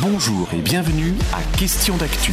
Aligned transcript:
Bonjour 0.00 0.48
et 0.52 0.60
bienvenue 0.60 1.14
à 1.32 1.56
Question 1.56 1.96
d'actu. 1.96 2.32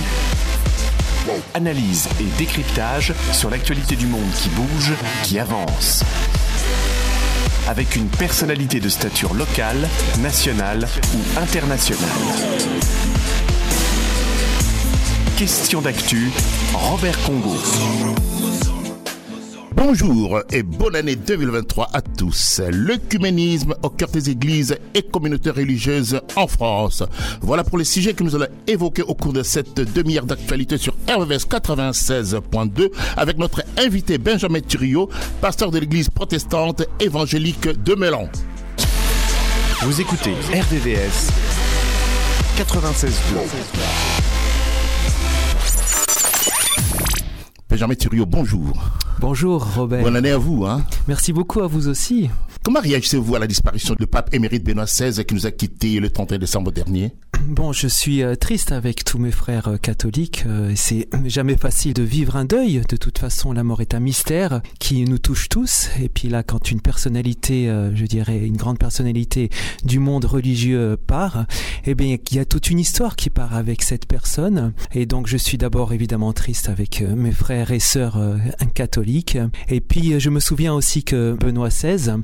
Analyse 1.54 2.10
et 2.20 2.26
décryptage 2.38 3.14
sur 3.32 3.52
l'actualité 3.52 3.96
du 3.96 4.08
monde 4.08 4.30
qui 4.36 4.50
bouge, 4.50 4.94
qui 5.24 5.38
avance. 5.38 6.04
Avec 7.68 7.96
une 7.96 8.08
personnalité 8.08 8.80
de 8.80 8.90
stature 8.90 9.36
locale, 9.36 9.88
nationale 10.22 10.88
ou 11.14 11.40
internationale. 11.40 12.10
Question 15.38 15.82
d'actu, 15.82 16.32
Robert 16.74 17.22
Congo. 17.24 17.56
Bonjour 19.84 20.40
et 20.52 20.62
bonne 20.62 20.96
année 20.96 21.16
2023 21.16 21.90
à 21.92 22.02
tous. 22.04 22.62
L'œcuménisme 22.72 23.74
au 23.82 23.90
cœur 23.90 24.10
des 24.10 24.30
églises 24.30 24.78
et 24.94 25.02
communautés 25.02 25.50
religieuses 25.50 26.22
en 26.36 26.46
France. 26.46 27.02
Voilà 27.42 27.64
pour 27.64 27.80
les 27.80 27.84
sujets 27.84 28.14
que 28.14 28.24
nous 28.24 28.36
allons 28.36 28.46
évoquer 28.68 29.02
au 29.02 29.16
cours 29.16 29.34
de 29.34 29.42
cette 29.42 29.74
demi-heure 29.74 30.28
d'actualité 30.28 30.78
sur 30.78 30.94
RVS 31.10 31.48
96.2 31.50 32.92
avec 33.18 33.40
notre 33.40 33.64
invité 33.76 34.20
Benjamin 34.20 34.60
Thuriot, 34.60 35.10
pasteur 35.42 35.72
de 35.72 35.80
l'église 35.80 36.12
protestante 36.12 36.84
évangélique 37.00 37.68
de 37.68 37.96
Mélan. 37.96 38.30
Vous 39.82 40.00
écoutez 40.00 40.36
RVVS 40.54 41.32
96.2. 42.56 44.11
Benjamin 47.82 47.96
Thuriot, 47.96 48.26
bonjour. 48.28 48.74
Bonjour 49.20 49.74
Robert. 49.74 50.04
Bonne 50.04 50.16
année 50.16 50.30
à 50.30 50.38
vous. 50.38 50.68
Hein. 50.68 50.84
Merci 51.08 51.34
beaucoup 51.34 51.62
à 51.62 51.68
vous 51.68 51.88
aussi. 51.88 52.30
Comment 52.64 52.80
réagissez-vous 52.80 53.36
à 53.36 53.40
la 53.40 53.48
disparition 53.48 53.96
du 53.96 54.06
pape 54.06 54.32
émérite 54.36 54.64
Benoît 54.64 54.86
XVI 54.86 55.26
qui 55.26 55.34
nous 55.34 55.48
a 55.48 55.52
quittés 55.52 56.00
le 56.00 56.12
31 56.12 56.38
décembre 56.38 56.72
dernier? 56.72 57.12
Bon, 57.48 57.74
je 57.74 57.88
suis 57.88 58.22
euh, 58.22 58.36
triste 58.36 58.72
avec 58.72 59.04
tous 59.04 59.18
mes 59.18 59.32
frères 59.32 59.68
euh, 59.68 59.78
catholiques. 59.78 60.44
Euh, 60.46 60.74
c'est 60.76 61.10
jamais 61.26 61.58
facile 61.58 61.94
de 61.94 62.04
vivre 62.04 62.36
un 62.36 62.46
deuil. 62.46 62.84
De 62.88 62.98
toute 62.98 63.18
façon, 63.18 63.52
la 63.52 63.64
mort 63.64 63.82
est 63.82 63.96
un 63.96 64.00
mystère 64.00 64.62
qui 64.80 65.04
nous 65.06 65.18
touche 65.18 65.50
tous. 65.50 65.90
Et 66.00 66.08
puis 66.08 66.30
là, 66.30 66.44
quand 66.44 66.70
une 66.70 66.82
personnalité, 66.82 67.66
je 67.96 68.06
dirais 68.06 68.46
une 68.46 68.58
grande 68.58 68.78
personnalité 68.78 69.50
du 69.84 69.98
monde 69.98 70.26
religieux 70.26 70.98
part, 71.08 71.46
eh 71.86 71.96
bien, 71.96 72.18
il 72.30 72.38
y 72.38 72.40
a 72.40 72.46
toute 72.46 72.70
une 72.70 72.80
histoire 72.80 73.16
qui 73.16 73.32
part 73.32 73.56
avec 73.56 73.82
cette 73.82 74.06
personne. 74.06 74.74
Et 74.94 75.08
donc, 75.08 75.28
je 75.28 75.38
suis 75.38 75.58
d'abord 75.58 75.94
évidemment 75.94 76.34
triste 76.34 76.70
avec 76.70 77.02
mes 77.02 77.32
frères 77.32 77.72
et 77.72 77.80
sœurs 77.80 78.20
catholiques. 78.76 79.38
Et 79.68 79.82
puis, 79.82 80.20
je 80.20 80.30
me 80.30 80.40
souviens 80.40 80.74
aussi 80.74 81.04
que 81.04 81.34
Benoît 81.34 81.70
XVI 81.70 82.22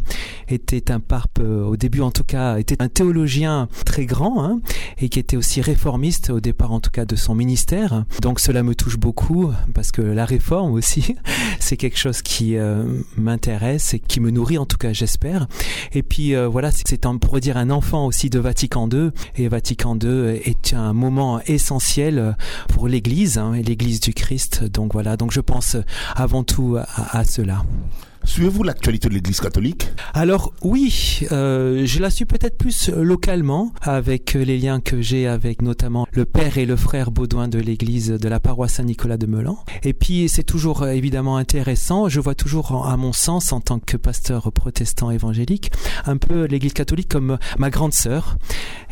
était 0.48 0.92
un 0.92 1.00
pape, 1.00 1.40
au 1.40 1.76
début 1.76 2.02
en 2.02 2.12
tout 2.12 2.24
cas, 2.24 2.58
était 2.58 2.82
un 2.82 2.88
théologien 2.88 3.68
très 3.86 4.06
grand, 4.06 4.44
hein, 4.44 4.60
et 5.00 5.10
qui 5.10 5.20
était 5.20 5.38
aussi 5.38 5.62
réformiste 5.62 6.30
au 6.30 6.40
départ 6.40 6.72
en 6.72 6.80
tout 6.80 6.92
cas 6.92 7.06
de 7.06 7.16
son 7.16 7.36
ministère. 7.36 8.06
Donc 8.22 8.40
cela 8.40 8.64
me 8.64 8.76
touche 8.76 8.98
beaucoup 8.98 9.52
parce 9.74 9.92
que 9.92 10.02
la 10.02 10.26
réforme 10.26 10.74
aussi, 10.74 11.16
c'est 11.60 11.78
quelque 11.78 11.98
chose 11.98 12.22
qui 12.22 12.58
euh, 12.58 12.84
m'intéresse 13.18 13.94
et 13.94 14.00
qui 14.00 14.20
me 14.20 14.32
nourrit 14.32 14.58
en 14.58 14.66
tout 14.66 14.78
cas 14.78 14.94
j'espère. 14.94 15.48
Et 15.94 16.04
puis 16.04 16.36
euh, 16.36 16.48
voilà, 16.48 16.72
c'est 16.72 16.98
pourrait 17.20 17.42
dire 17.42 17.58
un 17.58 17.70
enfant 17.70 18.06
aussi 18.06 18.30
de 18.30 18.40
Vatican 18.40 18.90
II 18.90 19.12
et 19.36 19.48
Vatican 19.48 19.98
II 19.98 20.42
est 20.44 20.74
un 20.74 20.94
moment 20.94 21.40
essentiel 21.46 22.36
pour 22.70 22.88
l'Église 22.88 23.38
hein, 23.38 23.54
et 23.54 23.64
l'Église 23.64 24.00
du 24.00 24.14
Christ. 24.14 24.64
Donc 24.66 24.94
voilà, 24.94 25.18
donc 25.18 25.32
je 25.32 25.42
pense 25.42 25.78
avant 26.16 26.44
tout 26.44 26.78
à 26.78 27.24
cela. 27.24 27.64
Suivez-vous 28.28 28.64
l'actualité 28.64 29.08
de 29.08 29.14
l'Église 29.14 29.40
catholique? 29.40 29.90
Alors 30.14 30.54
oui, 30.62 31.22
euh, 31.32 31.86
je 31.86 32.00
la 32.00 32.10
suis 32.10 32.26
peut-être 32.26 32.58
plus 32.58 32.90
localement 32.90 33.72
avec 33.82 34.34
les 34.34 34.58
liens 34.60 34.82
que 34.82 35.02
j'ai 35.02 35.28
avec 35.28 35.62
notamment 35.62 36.06
le 36.12 36.26
père 36.26 36.58
et 36.58 36.66
le 36.66 36.76
frère 36.76 37.10
Baudouin 37.10 37.48
de 37.48 37.58
l'Église 37.58 38.10
de 38.10 38.30
la 38.30 38.42
paroisse 38.42 38.74
Saint-Nicolas 38.74 39.18
de 39.18 39.28
Melan. 39.28 39.58
Et 39.84 39.94
puis 39.94 40.28
c'est 40.28 40.44
toujours 40.44 40.84
euh, 40.84 40.92
évidemment 40.92 41.38
intéressant. 41.38 42.10
Je 42.10 42.20
vois 42.20 42.36
toujours, 42.36 42.86
à 42.86 42.98
mon 42.98 43.14
sens, 43.14 43.54
en 43.54 43.62
tant 43.62 43.80
que 43.80 43.96
pasteur 43.96 44.52
protestant 44.52 45.10
évangélique, 45.10 45.72
un 46.06 46.18
peu 46.18 46.46
l'Église 46.46 46.74
catholique 46.74 47.10
comme 47.10 47.40
ma 47.58 47.70
grande 47.70 47.94
sœur. 47.94 48.38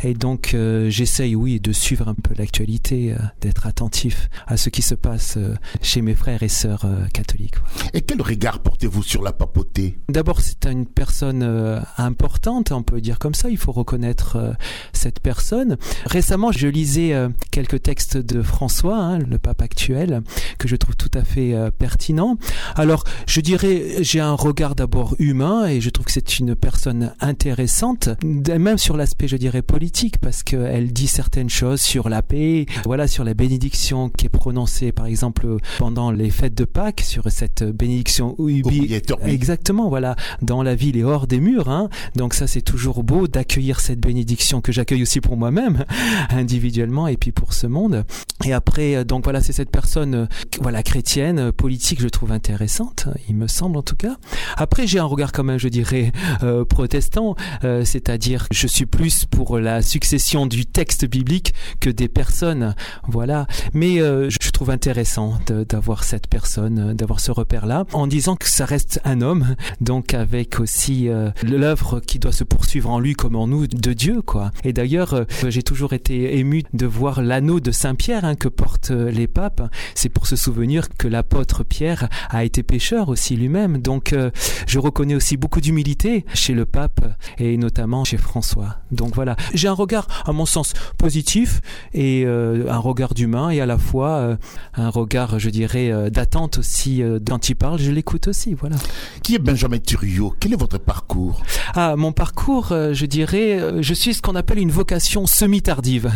Et 0.02 0.14
donc 0.14 0.54
euh, 0.54 0.90
j'essaye, 0.90 1.36
oui, 1.36 1.60
de 1.60 1.74
suivre 1.74 2.08
un 2.08 2.16
peu 2.16 2.34
l'actualité, 2.36 3.12
euh, 3.12 3.18
d'être 3.42 3.68
attentif 3.68 4.30
à 4.48 4.56
ce 4.56 4.70
qui 4.70 4.82
se 4.82 4.96
passe 4.96 5.38
chez 5.82 6.02
mes 6.02 6.16
frères 6.16 6.42
et 6.42 6.48
sœurs 6.50 6.88
catholiques. 7.14 7.56
Et 7.94 8.02
quel 8.02 8.22
regard 8.22 8.60
portez-vous 8.60 9.04
sur 9.04 9.25
la 9.26 9.34
papauté 9.34 9.98
D'abord, 10.08 10.40
c'est 10.40 10.66
une 10.68 10.86
personne 10.86 11.42
euh, 11.44 11.80
importante, 11.98 12.72
on 12.72 12.84
peut 12.84 13.02
dire 13.02 13.20
comme 13.20 13.34
ça, 13.34 13.50
il 13.50 13.58
faut 13.58 13.72
reconnaître 13.72 14.38
euh, 14.38 14.54
cette 14.94 15.20
personne. 15.20 15.78
Récemment, 16.06 16.52
je 16.52 16.68
lisais 16.68 17.14
euh, 17.14 17.30
quelques 17.52 17.82
textes 17.82 18.18
de 18.18 18.44
François, 18.44 18.98
hein, 18.98 19.18
le 19.18 19.40
pape 19.40 19.64
actuel, 19.64 20.22
que 20.60 20.68
je 20.68 20.76
trouve 20.76 20.96
tout 20.96 21.12
à 21.14 21.24
fait 21.24 21.56
pertinent. 21.78 22.38
Alors, 22.76 23.04
je 23.26 23.42
dirais, 23.42 23.96
j'ai 24.02 24.20
un 24.20 24.34
regard 24.34 24.76
d'abord 24.76 25.16
humain 25.18 25.68
et 25.68 25.82
je 25.82 25.90
trouve 25.90 26.06
que 26.06 26.12
c'est 26.12 26.38
une 26.38 26.56
personne 26.56 27.14
intéressante, 27.20 28.10
même 28.24 28.78
sur 28.78 28.96
l'aspect, 28.96 29.28
je 29.28 29.38
dirais, 29.38 29.64
politique, 29.64 30.20
parce 30.20 30.44
qu'elle 30.44 30.94
dit 30.94 31.08
certaines 31.08 31.50
choses 31.50 31.82
sur 31.82 32.10
la 32.10 32.22
paix, 32.22 32.68
voilà, 32.86 33.08
sur 33.08 33.24
la 33.24 33.34
bénédiction 33.34 34.10
qui 34.10 34.28
est 34.28 34.30
prononcée, 34.30 34.92
par 34.92 35.08
exemple, 35.08 35.58
pendant 35.80 36.12
les 36.12 36.30
fêtes 36.30 36.56
de 36.56 36.66
Pâques, 36.66 37.02
sur 37.02 37.32
cette 37.32 37.64
bénédiction 37.64 38.36
Ubi 38.38 39.02
Exactement, 39.26 39.90
voilà, 39.90 40.16
dans 40.42 40.64
la 40.64 40.76
ville 40.76 40.98
et 40.98 41.04
hors 41.04 41.28
des 41.28 41.40
murs. 41.40 41.70
Hein. 41.70 41.90
Donc 42.16 42.34
ça, 42.34 42.48
c'est 42.48 42.62
toujours 42.62 43.04
beau 43.04 43.28
d'accueillir 43.28 43.80
cette 43.80 44.00
bénédiction 44.00 44.62
que 44.62 44.72
j'accueille 44.72 45.02
aussi 45.02 45.22
pour 45.22 45.38
moi-même, 45.38 45.86
individuellement, 46.30 47.08
et 47.08 47.18
puis 47.18 47.32
pour 47.32 47.54
ce 47.54 47.68
monde. 47.68 48.06
Et 48.44 48.54
après, 48.54 48.96
euh, 48.96 49.04
donc 49.04 49.24
voilà, 49.24 49.42
c'est 49.42 49.54
cette 49.54 49.72
personne, 49.72 50.16
euh, 50.16 50.26
voilà, 50.62 50.84
chrétienne, 50.84 51.40
euh, 51.40 51.52
politique, 51.52 52.02
je 52.02 52.08
trouve 52.08 52.32
intéressante, 52.32 53.08
il 53.30 53.36
me 53.36 53.48
semble 53.48 53.78
en 53.78 53.82
tout 53.82 53.96
cas. 53.96 54.18
Après, 54.58 54.88
j'ai 54.88 55.00
un 55.00 55.06
regard 55.06 55.32
quand 55.32 55.44
même, 55.44 55.58
je 55.58 55.68
dirais, 55.68 56.12
euh, 56.44 56.66
protestant, 56.66 57.36
euh, 57.64 57.84
c'est-à-dire 57.86 58.48
je 58.52 58.68
suis 58.68 58.86
plus 58.86 59.26
pour 59.26 59.60
la 59.60 59.82
succession 59.82 60.46
du 60.46 60.66
texte 60.66 61.06
biblique 61.06 61.54
que 61.80 61.90
des 61.90 62.08
personnes, 62.08 62.76
voilà. 63.08 63.48
Mais 63.74 64.00
euh, 64.00 64.30
je 64.30 64.52
trouve 64.52 64.70
intéressant 64.70 65.40
d'avoir 65.48 66.04
cette 66.04 66.28
personne, 66.28 66.94
d'avoir 66.94 67.20
ce 67.20 67.32
repère-là, 67.32 67.86
en 67.94 68.08
disant 68.08 68.36
que 68.36 68.48
ça 68.48 68.66
reste 68.66 69.00
un 69.06 69.22
homme, 69.22 69.56
donc 69.80 70.14
avec 70.14 70.60
aussi 70.60 71.08
euh, 71.08 71.30
l'œuvre 71.44 72.00
qui 72.00 72.20
doit 72.20 72.32
se 72.32 72.44
poursuivre 72.44 72.90
en 72.90 73.00
lui 73.00 73.14
comme 73.14 73.36
en 73.36 73.48
nous 73.48 73.68
de 73.68 73.94
Dieu, 73.94 74.22
quoi. 74.22 74.52
Et 74.64 74.74
d'ailleurs, 74.74 75.14
euh, 75.14 75.24
j'ai 75.48 75.64
toujours 75.64 75.94
été 75.94 76.38
ému 76.38 76.64
de 76.74 76.86
voir 76.86 77.22
l'anneau 77.22 77.60
de 77.60 77.72
Saint 77.72 77.96
Pierre 77.96 78.26
hein, 78.26 78.36
que 78.36 78.48
portent 78.48 78.92
euh, 78.92 79.12
les 79.12 79.28
papes. 79.28 79.62
C'est 79.94 80.10
pour 80.10 80.28
se 80.28 80.36
souvenir 80.36 80.90
que 80.98 81.08
l'apôtre 81.08 81.64
Pierre 81.64 82.10
a 82.30 82.44
été 82.44 82.64
pécheur 82.64 83.10
aussi 83.10 83.36
lui-même. 83.36 83.78
Donc, 83.78 84.14
euh, 84.14 84.32
je 84.68 84.80
reconnais 84.80 85.16
aussi 85.16 85.38
beaucoup 85.38 85.62
d'humilité 85.62 86.26
chez 86.34 86.54
le 86.54 86.66
pape 86.66 87.06
et 87.38 87.58
notamment 87.58 88.04
chez 88.04 88.18
François. 88.18 88.78
Donc 88.92 89.14
voilà, 89.16 89.36
j'ai 89.54 89.68
un 89.68 89.74
regard, 89.74 90.08
à 90.26 90.32
mon 90.32 90.46
sens, 90.46 90.74
positif 90.98 91.62
et 91.94 92.24
euh, 92.26 92.70
un 92.70 92.78
regard 92.78 93.14
d'humain 93.14 93.50
et 93.50 93.62
à 93.62 93.66
la 93.66 93.78
fois 93.78 94.38
un 94.74 94.90
regard, 94.90 95.40
je 95.40 95.50
dirais, 95.50 96.10
d'attente 96.10 96.58
aussi 96.60 97.04
quand 97.28 97.50
il 97.50 97.56
parle, 97.56 97.80
je 97.80 97.92
l'écoute 97.92 98.30
aussi. 98.30 98.54
Voilà. 98.54 98.78
Qui 99.24 99.36
est 99.36 99.40
Benjamin 99.40 99.80
Thuriot? 99.80 100.34
Quel 100.40 100.54
est 100.54 100.60
votre 100.60 100.78
parcours? 100.78 101.42
Ah, 101.74 101.96
mon 101.96 102.12
parcours, 102.12 102.72
euh, 102.72 102.94
je 102.94 103.06
dirais, 103.06 103.60
euh, 103.60 103.82
je 103.82 103.94
suis 103.94 104.14
ce 104.14 104.22
qu'on 104.22 104.36
appelle 104.36 104.60
une 104.60 104.72
vocation 104.72 105.26
semi-tardive. 105.26 106.12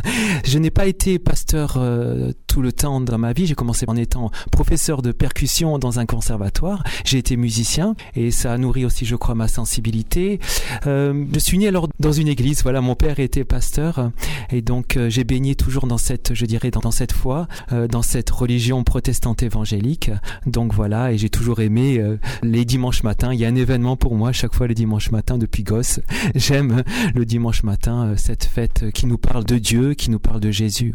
Je 0.46 0.58
n'ai 0.60 0.70
pas 0.70 0.86
été 0.86 1.20
pasteur 1.20 1.76
euh, 1.78 2.32
tout 2.48 2.62
le 2.62 2.72
temps 2.72 3.02
dans 3.02 3.18
ma 3.18 3.34
vie. 3.34 3.46
J'ai 3.46 3.56
commencé 3.56 3.86
en 3.88 3.96
étant 3.96 4.32
professeur 4.52 5.02
de 5.02 5.12
percussion 5.12 5.80
dans 5.80 6.00
un 6.00 6.06
conservatoire. 6.06 6.84
J'ai 7.06 7.18
été 7.18 7.38
musicien 7.38 7.96
et 8.16 8.32
ça 8.32 8.54
a 8.54 8.58
nourri 8.58 8.86
aussi, 8.86 9.06
je 9.06 9.16
crois, 9.16 9.36
ma 9.36 9.48
sensibilité. 9.48 10.40
Je 10.86 11.40
suis 11.40 11.58
né 11.58 11.68
alors 11.68 11.88
dans 12.00 12.12
une 12.12 12.28
église. 12.28 12.64
Voilà, 12.64 12.82
mon 12.82 12.96
père 12.96 13.20
était 13.20 13.44
pasteur 13.44 14.12
et 14.52 14.62
donc 14.62 14.98
j'ai 15.08 15.24
baigné 15.24 15.56
toujours 15.56 15.88
dans 15.88 15.98
cette, 15.98 16.34
je 16.34 16.46
dirais, 16.46 16.72
dans, 16.72 16.92
cette 16.92 17.12
foi, 17.12 17.48
dans 17.90 18.02
cette 18.02 18.30
religion 18.30 18.84
protestante 18.84 19.44
évangélique. 19.44 20.12
Donc 20.46 20.74
voilà, 20.74 21.12
et 21.12 21.18
j'ai 21.18 21.30
toujours 21.30 21.60
aimé 21.60 21.98
euh, 22.00 22.18
les 22.60 22.66
dimanches 22.66 23.04
matins. 23.04 23.34
Il 23.34 23.40
y 23.40 23.46
a 23.46 23.48
un 23.48 23.56
événement 23.56 23.96
pour 23.96 24.16
moi 24.16 24.34
chaque 24.34 24.54
fois 24.54 24.68
les 24.68 24.76
dimanches 24.76 25.12
matins 25.12 25.38
depuis 25.38 25.64
gosse. 25.64 26.02
J'aime 26.36 26.84
le 27.16 27.24
dimanche 27.24 27.64
matin 27.64 28.08
euh, 28.08 28.18
cette 28.18 28.44
fête 28.44 28.92
qui 28.92 29.06
nous 29.06 29.18
parle 29.18 29.46
de 29.46 29.58
Dieu, 29.58 29.94
qui 29.94 30.12
nous 30.12 30.20
parle 30.20 30.42
de 30.42 30.52
Jésus. 30.52 30.94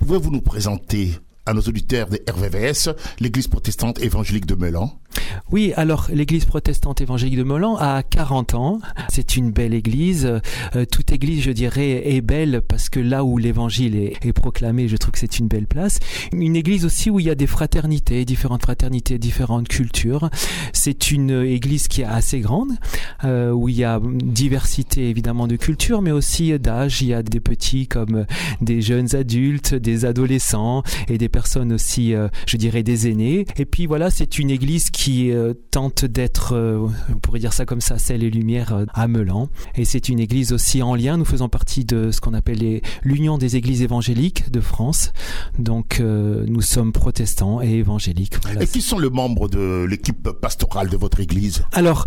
Pouvez-vous 0.00 0.32
nous 0.32 0.40
présenter 0.40 1.12
à 1.46 1.54
nos 1.54 1.62
auditeurs 1.62 2.08
des 2.08 2.22
RVVS, 2.28 2.90
l'église 3.20 3.48
protestante 3.48 4.00
évangélique 4.02 4.46
de 4.46 4.56
Melan. 4.56 4.92
Oui, 5.50 5.72
alors 5.76 6.08
l'église 6.12 6.44
protestante 6.44 7.00
évangélique 7.00 7.38
de 7.38 7.44
Melan 7.44 7.76
a 7.76 8.02
40 8.02 8.54
ans. 8.54 8.80
C'est 9.08 9.36
une 9.36 9.52
belle 9.52 9.74
église. 9.74 10.26
Euh, 10.26 10.84
toute 10.84 11.12
église, 11.12 11.42
je 11.42 11.52
dirais, 11.52 12.14
est 12.14 12.20
belle 12.20 12.62
parce 12.66 12.88
que 12.88 13.00
là 13.00 13.24
où 13.24 13.38
l'évangile 13.38 13.96
est, 13.96 14.32
proclamé, 14.32 14.88
je 14.88 14.96
trouve 14.96 15.12
que 15.12 15.18
c'est 15.18 15.38
une 15.38 15.48
belle 15.48 15.66
place. 15.66 15.98
Une 16.32 16.56
église 16.56 16.84
aussi 16.84 17.10
où 17.10 17.20
il 17.20 17.26
y 17.26 17.30
a 17.30 17.34
des 17.34 17.46
fraternités, 17.46 18.24
différentes 18.24 18.62
fraternités, 18.62 19.18
différentes 19.18 19.68
cultures. 19.68 20.30
C'est 20.72 21.10
une 21.10 21.30
église 21.30 21.88
qui 21.88 22.02
est 22.02 22.06
assez 22.06 22.40
grande, 22.40 22.72
euh, 23.24 23.52
où 23.52 23.68
il 23.68 23.76
y 23.76 23.84
a 23.84 24.00
diversité 24.02 25.08
évidemment 25.08 25.46
de 25.46 25.56
cultures, 25.56 26.02
mais 26.02 26.10
aussi 26.10 26.58
d'âge. 26.58 27.02
Il 27.02 27.08
y 27.08 27.14
a 27.14 27.22
des 27.22 27.40
petits 27.40 27.86
comme 27.86 28.26
des 28.60 28.82
jeunes 28.82 29.14
adultes, 29.14 29.74
des 29.74 30.04
adolescents 30.04 30.82
et 31.08 31.18
des 31.18 31.28
personnes 31.36 31.74
aussi, 31.74 32.14
euh, 32.14 32.28
je 32.46 32.56
dirais, 32.56 32.82
des 32.82 33.10
aînés. 33.10 33.44
Et 33.58 33.66
puis 33.66 33.84
voilà, 33.84 34.08
c'est 34.08 34.38
une 34.38 34.48
église 34.48 34.88
qui 34.88 35.30
euh, 35.30 35.52
tente 35.70 36.06
d'être, 36.06 36.54
euh, 36.54 36.88
on 37.10 37.18
pourrait 37.18 37.40
dire 37.40 37.52
ça 37.52 37.66
comme 37.66 37.82
ça, 37.82 37.98
celle 37.98 38.24
et 38.24 38.30
lumière 38.30 38.86
à 38.94 39.06
Melan. 39.06 39.50
Et 39.74 39.84
c'est 39.84 40.08
une 40.08 40.18
église 40.18 40.54
aussi 40.54 40.82
en 40.82 40.94
lien. 40.94 41.18
Nous 41.18 41.26
faisons 41.26 41.50
partie 41.50 41.84
de 41.84 42.10
ce 42.10 42.22
qu'on 42.22 42.32
appelle 42.32 42.80
l'Union 43.02 43.36
des 43.36 43.56
églises 43.56 43.82
évangéliques 43.82 44.50
de 44.50 44.60
France. 44.60 45.12
Donc 45.58 46.00
nous 46.00 46.62
sommes 46.62 46.92
protestants 46.92 47.60
et 47.60 47.70
évangéliques. 47.70 48.36
Voilà. 48.42 48.62
Et 48.62 48.66
qui 48.66 48.80
sont 48.80 48.98
les 48.98 49.10
membres 49.10 49.50
de 49.50 49.84
l'équipe 49.84 50.30
pastorale 50.40 50.88
de 50.88 50.96
votre 50.96 51.20
église? 51.20 51.64
Alors, 51.72 52.06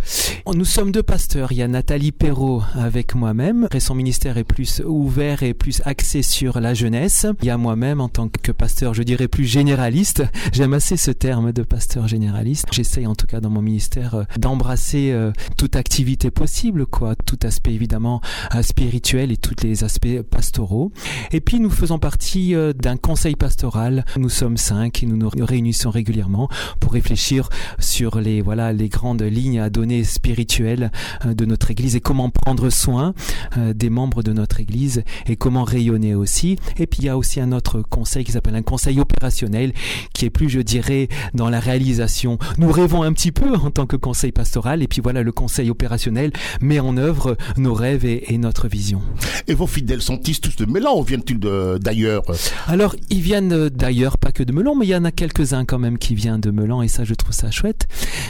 nous 0.51 0.65
sommes 0.65 0.91
deux 0.91 1.03
pasteurs. 1.03 1.51
Il 1.51 1.59
y 1.59 1.61
a 1.61 1.67
Nathalie 1.67 2.11
Perrault 2.11 2.63
avec 2.73 3.13
moi-même. 3.13 3.67
Et 3.75 3.79
son 3.79 3.93
ministère 3.93 4.39
est 4.39 4.43
plus 4.43 4.81
ouvert 4.83 5.43
et 5.43 5.53
plus 5.53 5.83
axé 5.85 6.23
sur 6.23 6.59
la 6.59 6.73
jeunesse. 6.73 7.27
Il 7.43 7.47
y 7.47 7.51
a 7.51 7.57
moi-même 7.57 8.01
en 8.01 8.09
tant 8.09 8.27
que 8.27 8.51
pasteur, 8.51 8.95
je 8.95 9.03
dirais 9.03 9.18
plus 9.27 9.45
généraliste. 9.45 10.23
J'aime 10.53 10.73
assez 10.73 10.97
ce 10.97 11.11
terme 11.11 11.51
de 11.51 11.63
pasteur 11.63 12.07
généraliste. 12.07 12.67
J'essaye 12.71 13.07
en 13.07 13.15
tout 13.15 13.27
cas 13.27 13.39
dans 13.41 13.49
mon 13.49 13.61
ministère 13.61 14.15
euh, 14.15 14.23
d'embrasser 14.37 15.11
euh, 15.11 15.31
toute 15.57 15.75
activité 15.75 16.31
possible, 16.31 16.85
quoi, 16.85 17.15
tout 17.15 17.37
aspect 17.43 17.73
évidemment 17.73 18.21
euh, 18.55 18.61
spirituel 18.61 19.31
et 19.31 19.37
tous 19.37 19.55
les 19.63 19.83
aspects 19.83 20.21
pastoraux. 20.29 20.91
Et 21.31 21.41
puis 21.41 21.59
nous 21.59 21.69
faisons 21.69 21.99
partie 21.99 22.53
d'un 22.75 22.97
conseil 22.97 23.35
pastoral. 23.35 24.05
Nous 24.17 24.29
sommes 24.29 24.57
cinq 24.57 25.03
et 25.03 25.05
nous 25.05 25.17
nous 25.17 25.29
réunissons 25.29 25.89
régulièrement 25.89 26.49
pour 26.79 26.93
réfléchir 26.93 27.49
sur 27.79 28.19
les 28.19 28.41
voilà 28.41 28.73
les 28.73 28.89
grandes 28.89 29.21
lignes 29.21 29.59
à 29.59 29.69
donner 29.69 30.03
spirituelles 30.03 30.91
de 31.25 31.45
notre 31.45 31.71
Église 31.71 31.95
et 31.95 32.01
comment 32.01 32.29
prendre 32.29 32.69
soin 32.69 33.13
des 33.57 33.89
membres 33.89 34.23
de 34.23 34.33
notre 34.33 34.59
Église 34.59 35.03
et 35.27 35.35
comment 35.35 35.63
rayonner 35.63 36.15
aussi. 36.15 36.57
Et 36.77 36.87
puis 36.87 37.01
il 37.01 37.05
y 37.05 37.09
a 37.09 37.17
aussi 37.17 37.39
un 37.39 37.51
autre 37.51 37.81
conseil 37.81 38.23
qui 38.23 38.31
s'appelle 38.31 38.55
un 38.55 38.61
conseil 38.61 38.99
opérationnel 39.09 39.73
qui 40.13 40.25
est 40.25 40.29
plus, 40.29 40.49
je 40.49 40.59
dirais, 40.59 41.07
dans 41.33 41.49
la 41.49 41.59
réalisation. 41.59 42.37
Nous 42.57 42.71
rêvons 42.71 43.03
un 43.03 43.13
petit 43.13 43.31
peu 43.31 43.55
en 43.55 43.71
tant 43.71 43.85
que 43.85 43.95
conseil 43.95 44.31
pastoral 44.31 44.83
et 44.83 44.87
puis 44.87 45.01
voilà, 45.01 45.23
le 45.23 45.31
conseil 45.31 45.69
opérationnel 45.69 46.31
met 46.61 46.79
en 46.79 46.97
œuvre 46.97 47.37
nos 47.57 47.73
rêves 47.73 48.05
et, 48.05 48.33
et 48.33 48.37
notre 48.37 48.67
vision. 48.67 49.01
Et 49.47 49.53
vos 49.53 49.67
fidèles 49.67 50.01
sont-ils 50.01 50.39
tous 50.39 50.55
de 50.55 50.65
Mélan 50.65 50.97
ou 50.97 51.03
viennent-ils 51.03 51.39
d'ailleurs? 51.79 52.23
Alors, 52.67 52.95
ils 53.09 53.21
viennent 53.21 53.69
d'ailleurs, 53.69 54.17
pas 54.17 54.31
que 54.31 54.43
de 54.43 54.51
Melan, 54.51 54.75
mais 54.75 54.85
il 54.85 54.89
y 54.89 54.95
en 54.95 55.05
a 55.05 55.11
quelques-uns 55.11 55.65
quand 55.65 55.79
même 55.79 55.97
qui 55.97 56.15
viennent 56.15 56.41
de 56.41 56.51
Melan 56.51 56.81
et 56.81 56.87
ça, 56.87 57.03
je 57.03 57.13
trouve 57.13 57.33
ça 57.33 57.51
chouette. 57.51 57.87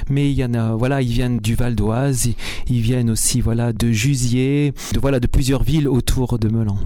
Mais 0.10 0.32
il 0.32 0.38
y 0.38 0.46
en 0.46 0.54
a, 0.54 0.76
voilà, 0.76 1.02
ils 1.02 1.12
viennent 1.12 1.40
du 1.40 1.56
Val 1.56 1.76
d'Oise, 1.76 2.30
ils 2.68 2.82
viennent 2.82 3.10
aussi, 3.10 3.42
voilà, 3.42 3.74
de 3.74 3.92
Jusier, 3.92 4.74
de 4.94 5.00
voilà, 5.00 5.20
de 5.20 5.28
plusieurs 5.28 5.64
villes 5.64 5.88
autour 5.88 6.40
de 6.40 6.48
Melan. 6.48 6.78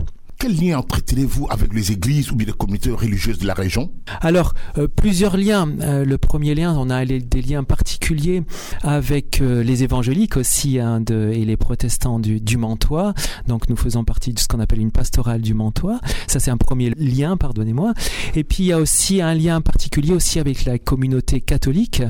Quel 0.44 0.60
lien 0.60 0.78
entretenez-vous 0.78 1.48
avec 1.50 1.74
les 1.74 1.94
églises 1.94 2.30
ou 2.30 2.38
les 2.38 2.52
communautés 2.52 2.92
religieuses 2.92 3.38
de 3.38 3.48
la 3.48 3.54
région? 3.54 3.94
Alors, 4.20 4.54
euh, 4.78 4.90
plusieurs 4.94 5.38
liens. 5.38 5.70
Euh, 5.80 6.04
le 6.04 6.18
premier 6.18 6.54
lien, 6.54 6.76
on 6.78 6.90
a 6.90 7.06
des 7.06 7.42
liens 7.42 7.64
particuliers 7.64 8.44
avec 8.82 9.40
euh, 9.40 9.64
les 9.64 9.84
évangéliques 9.84 10.36
aussi 10.36 10.80
hein, 10.80 11.02
et 11.10 11.46
les 11.46 11.56
protestants 11.56 12.20
du, 12.20 12.42
du 12.42 12.58
Mantois. 12.58 13.14
Donc, 13.48 13.70
nous 13.70 13.78
faisons 13.78 14.04
partie 14.04 14.34
de 14.34 14.40
ce 14.40 14.50
qu'on 14.50 14.60
appelle 14.60 14.82
une 14.82 14.92
pastorale 14.92 15.40
du 15.40 15.54
Mantois. 15.54 16.02
Ça, 16.28 16.42
c'est 16.42 16.52
un 16.52 16.58
premier 16.58 16.90
lien, 16.98 17.38
pardonnez-moi. 17.38 17.94
Et 18.36 18.44
puis, 18.44 18.64
il 18.64 18.68
y 18.68 18.74
a 18.74 18.80
aussi 18.80 19.22
un 19.22 19.36
lien 19.36 19.62
particulier 19.62 20.12
aussi 20.12 20.42
avec 20.42 20.66
la 20.66 20.78
communauté 20.78 21.40
catholique, 21.40 22.04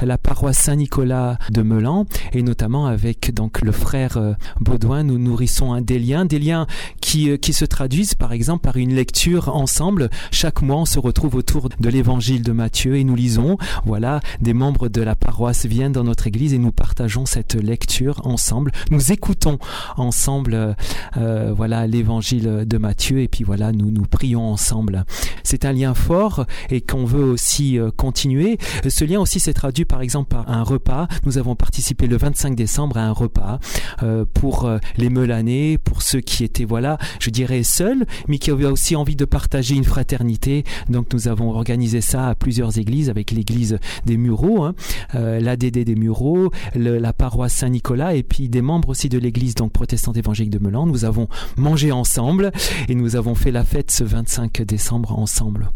la 0.00 0.16
paroisse 0.16 0.58
Saint-Nicolas 0.58 1.38
de 1.50 1.62
Melan, 1.62 2.06
et 2.34 2.42
notamment 2.42 2.86
avec 2.86 3.34
donc 3.34 3.62
le 3.62 3.72
frère 3.72 4.36
Baudouin. 4.60 5.02
Nous 5.02 5.18
nourrissons 5.18 5.80
des 5.80 5.98
liens, 5.98 6.24
des 6.24 6.38
liens 6.38 6.68
qui, 7.00 7.36
qui 7.40 7.52
se 7.52 7.64
traduisent 7.64 7.79
par 8.18 8.32
exemple 8.32 8.62
par 8.62 8.76
une 8.76 8.94
lecture 8.94 9.48
ensemble. 9.54 10.10
Chaque 10.30 10.60
mois, 10.60 10.76
on 10.76 10.84
se 10.84 10.98
retrouve 10.98 11.34
autour 11.34 11.68
de 11.68 11.88
l'évangile 11.88 12.42
de 12.42 12.52
Matthieu 12.52 12.96
et 12.96 13.04
nous 13.04 13.14
lisons. 13.14 13.56
Voilà, 13.86 14.20
des 14.40 14.52
membres 14.52 14.88
de 14.88 15.00
la 15.00 15.14
paroisse 15.14 15.64
viennent 15.64 15.92
dans 15.92 16.04
notre 16.04 16.26
église 16.26 16.52
et 16.52 16.58
nous 16.58 16.72
partageons 16.72 17.24
cette 17.24 17.54
lecture 17.54 18.20
ensemble. 18.24 18.70
Nous 18.90 19.12
écoutons 19.12 19.58
ensemble, 19.96 20.76
euh, 21.16 21.54
voilà, 21.56 21.86
l'évangile 21.86 22.64
de 22.66 22.78
Matthieu 22.78 23.20
et 23.20 23.28
puis 23.28 23.44
voilà, 23.44 23.72
nous 23.72 23.90
nous 23.90 24.04
prions 24.04 24.46
ensemble. 24.46 25.04
C'est 25.42 25.64
un 25.64 25.72
lien 25.72 25.94
fort 25.94 26.44
et 26.68 26.82
qu'on 26.82 27.06
veut 27.06 27.24
aussi 27.24 27.78
euh, 27.78 27.90
continuer. 27.90 28.58
Ce 28.86 29.04
lien 29.04 29.20
aussi 29.20 29.40
s'est 29.40 29.54
traduit 29.54 29.86
par 29.86 30.02
exemple 30.02 30.28
par 30.28 30.50
un 30.50 30.62
repas. 30.62 31.08
Nous 31.24 31.38
avons 31.38 31.56
participé 31.56 32.06
le 32.06 32.18
25 32.18 32.54
décembre 32.54 32.98
à 32.98 33.02
un 33.02 33.12
repas 33.12 33.58
euh, 34.02 34.24
pour 34.34 34.64
euh, 34.64 34.78
les 34.96 35.08
Melanais, 35.08 35.78
pour 35.82 36.02
ceux 36.02 36.20
qui 36.20 36.44
étaient, 36.44 36.64
voilà, 36.64 36.98
je 37.20 37.30
dirais 37.30 37.62
seul, 37.70 38.06
mais 38.28 38.38
qui 38.38 38.50
avait 38.50 38.66
aussi 38.66 38.96
envie 38.96 39.16
de 39.16 39.24
partager 39.24 39.74
une 39.74 39.84
fraternité. 39.84 40.64
Donc 40.88 41.12
nous 41.12 41.28
avons 41.28 41.50
organisé 41.50 42.00
ça 42.00 42.28
à 42.28 42.34
plusieurs 42.34 42.78
églises, 42.78 43.08
avec 43.08 43.30
l'église 43.30 43.78
des 44.04 44.16
Mureaux, 44.16 44.62
hein, 44.64 44.74
euh, 45.14 45.40
l'ADD 45.40 45.84
des 45.84 45.94
Mureaux, 45.94 46.50
la 46.74 47.12
paroisse 47.12 47.54
Saint-Nicolas, 47.54 48.14
et 48.14 48.22
puis 48.22 48.48
des 48.48 48.62
membres 48.62 48.90
aussi 48.90 49.08
de 49.08 49.18
l'église 49.18 49.54
donc 49.54 49.72
protestante 49.72 50.16
évangélique 50.16 50.50
de 50.50 50.58
Melan. 50.58 50.86
Nous 50.86 51.04
avons 51.04 51.28
mangé 51.56 51.92
ensemble 51.92 52.52
et 52.88 52.94
nous 52.94 53.16
avons 53.16 53.34
fait 53.34 53.50
la 53.50 53.64
fête 53.64 53.90
ce 53.90 54.04
25 54.04 54.62
décembre 54.62 55.18
ensemble. 55.18 55.70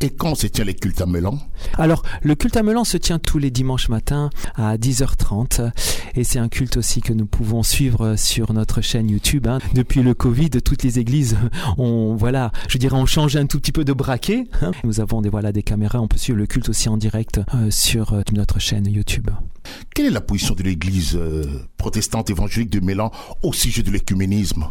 Et 0.00 0.10
quand 0.10 0.34
se 0.34 0.46
tient 0.46 0.64
les 0.64 0.74
cultes 0.74 1.00
à 1.00 1.06
Melan 1.06 1.38
Alors, 1.76 2.02
le 2.22 2.34
culte 2.34 2.56
à 2.56 2.62
Melan 2.62 2.84
se 2.84 2.96
tient 2.96 3.18
tous 3.18 3.38
les 3.38 3.50
dimanches 3.50 3.88
matins 3.88 4.30
à 4.54 4.76
10h30 4.76 5.70
et 6.14 6.24
c'est 6.24 6.38
un 6.38 6.48
culte 6.48 6.76
aussi 6.76 7.00
que 7.00 7.12
nous 7.12 7.26
pouvons 7.26 7.62
suivre 7.62 8.16
sur 8.16 8.52
notre 8.52 8.80
chaîne 8.80 9.08
YouTube. 9.10 9.46
Hein. 9.46 9.58
Depuis 9.74 10.02
le 10.02 10.14
Covid, 10.14 10.50
toutes 10.50 10.82
les 10.82 10.98
églises 10.98 11.36
ont, 11.78 12.14
voilà, 12.16 12.52
je 12.68 12.78
dirais, 12.78 12.96
ont 12.96 13.06
changé 13.06 13.38
un 13.38 13.46
tout 13.46 13.58
petit 13.58 13.72
peu 13.72 13.84
de 13.84 13.92
braquet. 13.92 14.44
Hein. 14.62 14.72
Nous 14.84 15.00
avons 15.00 15.20
des, 15.20 15.28
voilà, 15.28 15.52
des 15.52 15.62
caméras, 15.62 16.00
on 16.00 16.08
peut 16.08 16.18
suivre 16.18 16.38
le 16.38 16.46
culte 16.46 16.68
aussi 16.68 16.88
en 16.88 16.96
direct 16.96 17.40
euh, 17.54 17.70
sur 17.70 18.12
euh, 18.12 18.22
notre 18.32 18.58
chaîne 18.58 18.86
YouTube. 18.86 19.30
Quelle 19.94 20.06
est 20.06 20.10
la 20.10 20.20
position 20.20 20.54
de 20.54 20.62
l'Église 20.62 21.14
euh, 21.14 21.44
protestante 21.76 22.30
évangélique 22.30 22.70
de 22.70 22.80
Mélan 22.80 23.10
au 23.42 23.52
sujet 23.52 23.82
de 23.82 23.90
l'écuménisme? 23.90 24.66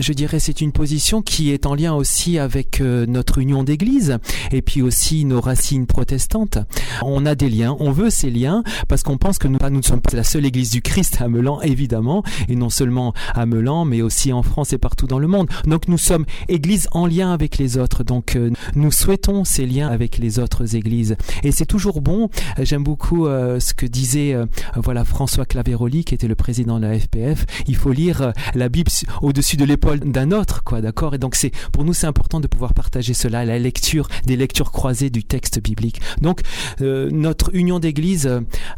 Je 0.00 0.12
dirais 0.12 0.40
c'est 0.40 0.60
une 0.60 0.72
position 0.72 1.22
qui 1.22 1.50
est 1.50 1.66
en 1.66 1.74
lien 1.74 1.94
aussi 1.94 2.38
avec 2.38 2.80
notre 2.80 3.38
union 3.38 3.62
d'Église 3.62 4.18
et 4.52 4.62
puis 4.62 4.82
aussi 4.82 5.24
nos 5.24 5.40
racines 5.40 5.86
protestantes. 5.86 6.58
On 7.02 7.26
a 7.26 7.34
des 7.34 7.48
liens, 7.48 7.76
on 7.80 7.90
veut 7.90 8.10
ces 8.10 8.30
liens 8.30 8.62
parce 8.88 9.02
qu'on 9.02 9.18
pense 9.18 9.38
que 9.38 9.48
nous, 9.48 9.58
nous 9.70 9.78
ne 9.78 9.82
sommes 9.82 10.00
pas 10.00 10.16
la 10.16 10.24
seule 10.24 10.46
Église 10.46 10.70
du 10.70 10.82
Christ 10.82 11.18
à 11.20 11.28
Melan, 11.28 11.60
évidemment, 11.60 12.22
et 12.48 12.56
non 12.56 12.70
seulement 12.70 13.12
à 13.34 13.46
Melan, 13.46 13.84
mais 13.84 14.02
aussi 14.02 14.32
en 14.32 14.42
France 14.42 14.72
et 14.72 14.78
partout 14.78 15.06
dans 15.06 15.18
le 15.18 15.26
monde. 15.26 15.48
Donc 15.66 15.88
nous 15.88 15.98
sommes 15.98 16.24
Église 16.48 16.88
en 16.92 17.06
lien 17.06 17.32
avec 17.32 17.58
les 17.58 17.78
autres. 17.78 18.04
Donc 18.04 18.36
euh, 18.36 18.50
nous 18.74 18.92
souhaitons 18.92 19.44
ces 19.44 19.66
liens 19.66 19.88
avec 19.88 20.18
les 20.18 20.38
autres 20.38 20.74
Églises. 20.74 21.16
Et 21.42 21.52
c'est 21.52 21.66
toujours 21.66 22.00
bon. 22.00 22.30
J'aime 22.58 22.84
beaucoup 22.84 23.26
euh, 23.26 23.60
ce 23.60 23.74
que 23.74 23.86
disait 23.86 24.34
euh, 24.34 24.46
voilà 24.76 25.04
François 25.04 25.44
Claveroli, 25.44 26.04
qui 26.04 26.14
était 26.14 26.28
le 26.28 26.34
président 26.34 26.78
de 26.78 26.86
la 26.86 26.98
FPF. 26.98 27.46
Il 27.66 27.76
faut 27.76 27.92
lire 27.92 28.32
la 28.54 28.68
Bible 28.68 28.90
au-dessus 29.22 29.56
de 29.56 29.64
l'épaule 29.64 30.00
d'un 30.00 30.32
autre, 30.32 30.64
quoi, 30.64 30.80
d'accord? 30.80 31.14
Et 31.14 31.18
donc 31.18 31.34
c'est 31.34 31.52
pour 31.72 31.84
nous 31.84 31.92
c'est 31.92 32.06
important 32.06 32.40
de 32.40 32.46
pouvoir 32.46 32.74
partager 32.74 33.14
cela, 33.14 33.44
la 33.44 33.58
lecture, 33.58 34.08
des 34.28 34.36
lectures 34.36 34.70
croisées 34.70 35.10
du 35.10 35.24
texte 35.24 35.60
biblique. 35.60 36.00
Donc 36.20 36.42
euh, 36.80 37.08
notre 37.10 37.54
union 37.54 37.78
d'églises, 37.80 38.30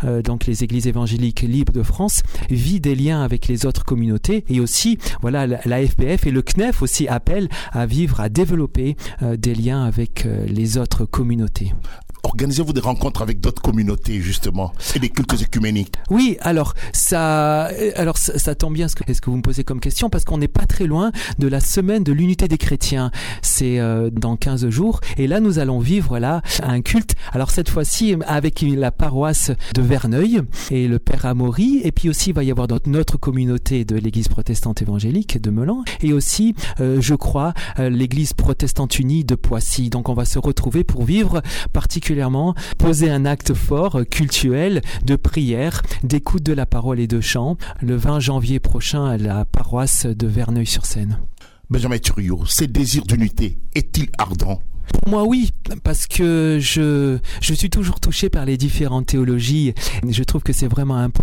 euh, 0.05 0.23
donc 0.23 0.47
les 0.47 0.65
églises 0.65 0.87
évangéliques 0.87 1.43
libres 1.43 1.73
de 1.73 1.83
France, 1.83 2.23
vit 2.49 2.81
des 2.81 2.95
liens 2.95 3.23
avec 3.23 3.49
les 3.49 3.67
autres 3.67 3.85
communautés 3.85 4.45
et 4.49 4.61
aussi 4.61 4.99
voilà 5.21 5.47
la, 5.47 5.87
FPF 5.87 6.27
et 6.27 6.31
le 6.31 6.43
CNEF 6.43 6.83
aussi 6.83 7.09
appellent 7.09 7.49
à 7.73 7.87
vivre, 7.87 8.21
à 8.21 8.29
développer 8.29 8.97
euh, 9.23 9.37
des 9.37 9.55
liens 9.55 9.83
avec 9.85 10.25
euh, 10.25 10.47
les 10.47 10.79
autres 10.79 11.05
communautés. 11.05 11.73
Organisez-vous 12.23 12.73
des 12.73 12.81
rencontres 12.81 13.23
avec 13.23 13.41
d'autres 13.41 13.63
communautés 13.63 14.21
justement 14.21 14.73
et 14.95 14.99
des 14.99 15.09
cultes 15.09 15.41
écuméniques 15.41 15.95
Oui, 16.11 16.37
alors 16.41 16.75
ça, 16.93 17.71
alors 17.97 18.19
ça, 18.19 18.55
tombe 18.55 18.75
bien 18.75 18.89
ce 18.89 18.95
que, 18.95 19.13
ce 19.13 19.21
que 19.21 19.31
vous 19.31 19.37
me 19.37 19.43
posez 19.43 19.65
comme 19.65 19.81
question 19.81 20.11
parce 20.11 20.25
qu'on 20.25 20.39
n'est 20.39 20.49
pas 20.49 20.67
très 20.67 20.87
loin 20.87 21.13
de 21.39 21.49
la 21.49 21.61
semaine 21.61 22.05
de 22.05 22.13
l'unité 22.13 22.49
des 22.49 22.59
chrétiens. 22.59 23.11
C'est 23.43 23.79
euh, 23.79 24.11
dans 24.11 24.37
15 24.37 24.69
jours 24.69 25.01
et 25.17 25.27
là 25.27 25.41
nous 25.41 25.59
allons 25.59 25.79
vivre 25.79 26.19
là 26.19 26.43
un 26.63 26.83
culte. 26.83 27.15
Alors 27.33 27.51
cette 27.51 27.69
fois-ci 27.69 28.17
avec 28.27 28.63
la 28.63 28.91
paroisse 28.91 29.53
de 29.75 29.83
Verneuil 29.83 30.43
et 30.71 30.89
le 30.89 30.99
Père 30.99 31.27
Amaury 31.27 31.81
et 31.85 31.93
puis 31.93 32.09
aussi 32.09 32.31
il 32.31 32.37
va 32.37 32.45
y 32.45 32.51
avoir 32.51 32.69
notre 32.87 33.17
communauté 33.17 33.85
de 33.85 33.97
l'Église 33.97 34.29
protestante 34.29 34.83
évangélique 34.83 35.41
de 35.41 35.51
Melan 35.51 35.85
et 36.03 36.13
aussi 36.13 36.55
euh, 36.81 37.01
je 37.01 37.15
crois 37.15 37.55
euh, 37.79 37.89
l'Église 37.89 38.35
protestante 38.35 38.99
unie 38.99 39.25
de 39.25 39.35
Poissy. 39.35 39.91
Donc 39.91 40.09
on 40.09 40.15
va 40.15 40.25
se 40.25 40.39
retrouver 40.39 40.85
pour 40.85 41.05
vivre 41.05 41.43
particulièrement 41.73 42.10
poser 42.79 43.11
un 43.11 43.25
acte 43.25 43.55
fort 43.55 44.01
cultuel 44.11 44.83
de 45.05 45.17
prière, 45.17 45.83
d'écoute 46.03 46.43
de 46.43 46.53
la 46.53 46.67
parole 46.67 46.99
et 46.99 47.07
de 47.07 47.21
chant 47.21 47.57
le 47.81 47.95
20 47.95 48.21
janvier 48.21 48.59
prochain 48.59 49.05
à 49.05 49.17
la 49.17 49.45
paroisse 49.45 50.07
de 50.07 50.27
Verneuil-sur-Seine. 50.27 51.19
Benjamin 51.69 51.99
Thuriot, 51.99 52.47
ces 52.47 52.67
désirs 52.67 53.05
d'unité 53.05 53.59
est-il 53.75 54.09
ardent? 54.19 54.61
Pour 54.93 55.09
moi, 55.09 55.25
oui, 55.25 55.51
parce 55.85 56.09
que 56.09 56.59
je, 56.61 57.19
je 57.41 57.55
suis 57.55 57.71
toujours 57.71 58.01
touché 58.01 58.29
par 58.29 58.45
les 58.45 58.57
différentes 58.57 59.07
théologies. 59.07 59.73
Je 60.09 60.23
trouve 60.25 60.43
que 60.43 60.53
c'est 60.53 60.67
vraiment 60.67 60.97
important, 60.97 61.20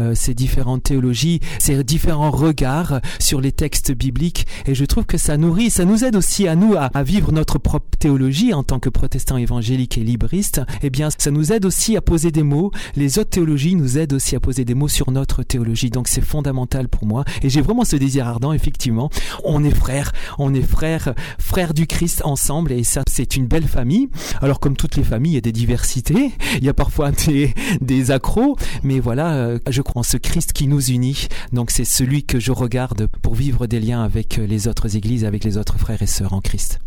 euh, 0.00 0.14
ces 0.14 0.34
différentes 0.34 0.82
théologies, 0.82 1.40
ces 1.58 1.82
différents 1.84 2.30
regards 2.30 3.00
sur 3.18 3.40
les 3.40 3.52
textes 3.52 3.92
bibliques. 3.92 4.46
Et 4.66 4.74
je 4.74 4.84
trouve 4.84 5.04
que 5.04 5.18
ça 5.18 5.36
nourrit, 5.36 5.70
ça 5.70 5.84
nous 5.84 6.04
aide 6.04 6.16
aussi 6.16 6.48
à 6.48 6.56
nous 6.56 6.74
à, 6.76 6.90
vivre 7.02 7.32
notre 7.32 7.58
propre 7.58 7.96
théologie 7.98 8.54
en 8.54 8.62
tant 8.62 8.80
que 8.80 8.88
protestants 8.88 9.36
évangéliques 9.36 9.98
et 9.98 10.04
libristes. 10.04 10.62
Eh 10.82 10.90
bien, 10.90 11.08
ça 11.16 11.30
nous 11.30 11.52
aide 11.52 11.64
aussi 11.64 11.96
à 11.96 12.00
poser 12.00 12.30
des 12.30 12.42
mots. 12.42 12.70
Les 12.96 13.18
autres 13.18 13.30
théologies 13.30 13.74
nous 13.74 13.98
aident 13.98 14.14
aussi 14.14 14.36
à 14.36 14.40
poser 14.40 14.64
des 14.64 14.74
mots 14.74 14.88
sur 14.88 15.10
notre 15.10 15.42
théologie. 15.42 15.90
Donc, 15.90 16.08
c'est 16.08 16.24
fondamental 16.24 16.88
pour 16.88 17.06
moi. 17.06 17.24
Et 17.42 17.48
j'ai 17.48 17.60
vraiment 17.60 17.84
ce 17.84 17.96
désir 17.96 18.26
ardent, 18.26 18.52
effectivement. 18.52 19.10
On 19.44 19.64
est 19.64 19.74
frères, 19.74 20.12
on 20.38 20.54
est 20.54 20.62
frères, 20.62 21.14
frères 21.38 21.74
du 21.74 21.86
Christ 21.86 22.22
ensemble. 22.24 22.72
Et 22.72 22.84
ça, 22.84 23.02
c'est 23.08 23.36
une 23.36 23.46
belle 23.46 23.68
famille. 23.68 24.08
Alors 24.40 24.60
comme 24.60 24.76
toutes 24.76 24.96
les 24.96 25.02
familles, 25.02 25.32
il 25.32 25.36
y 25.36 25.38
a 25.38 25.42
des 25.42 25.52
diversités, 25.52 26.32
il 26.58 26.64
y 26.64 26.68
a 26.68 26.74
parfois 26.74 27.10
des, 27.12 27.54
des 27.80 28.10
accros, 28.10 28.56
mais 28.82 29.00
voilà, 29.00 29.33
euh, 29.34 29.58
je 29.68 29.82
crois 29.82 30.00
en 30.00 30.02
ce 30.02 30.16
Christ 30.16 30.52
qui 30.52 30.66
nous 30.66 30.82
unit. 30.90 31.28
Donc 31.52 31.70
c'est 31.70 31.84
celui 31.84 32.24
que 32.24 32.38
je 32.40 32.52
regarde 32.52 33.08
pour 33.22 33.34
vivre 33.34 33.66
des 33.66 33.80
liens 33.80 34.02
avec 34.02 34.36
les 34.36 34.68
autres 34.68 34.96
églises, 34.96 35.24
avec 35.24 35.44
les 35.44 35.58
autres 35.58 35.78
frères 35.78 36.02
et 36.02 36.06
sœurs 36.06 36.32
en 36.32 36.40
Christ. 36.40 36.78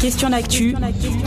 Question 0.00 0.30
d'actu, 0.30 0.74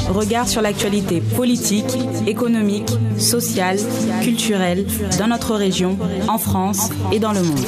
regard 0.09 0.47
sur 0.47 0.61
l'actualité 0.61 1.21
politique, 1.21 1.97
économique, 2.25 2.89
sociale, 3.17 3.77
culturelle 4.21 4.85
dans 5.19 5.27
notre 5.27 5.55
région, 5.55 5.97
en 6.27 6.37
France 6.37 6.89
et 7.11 7.19
dans 7.19 7.33
le 7.33 7.43
monde. 7.43 7.65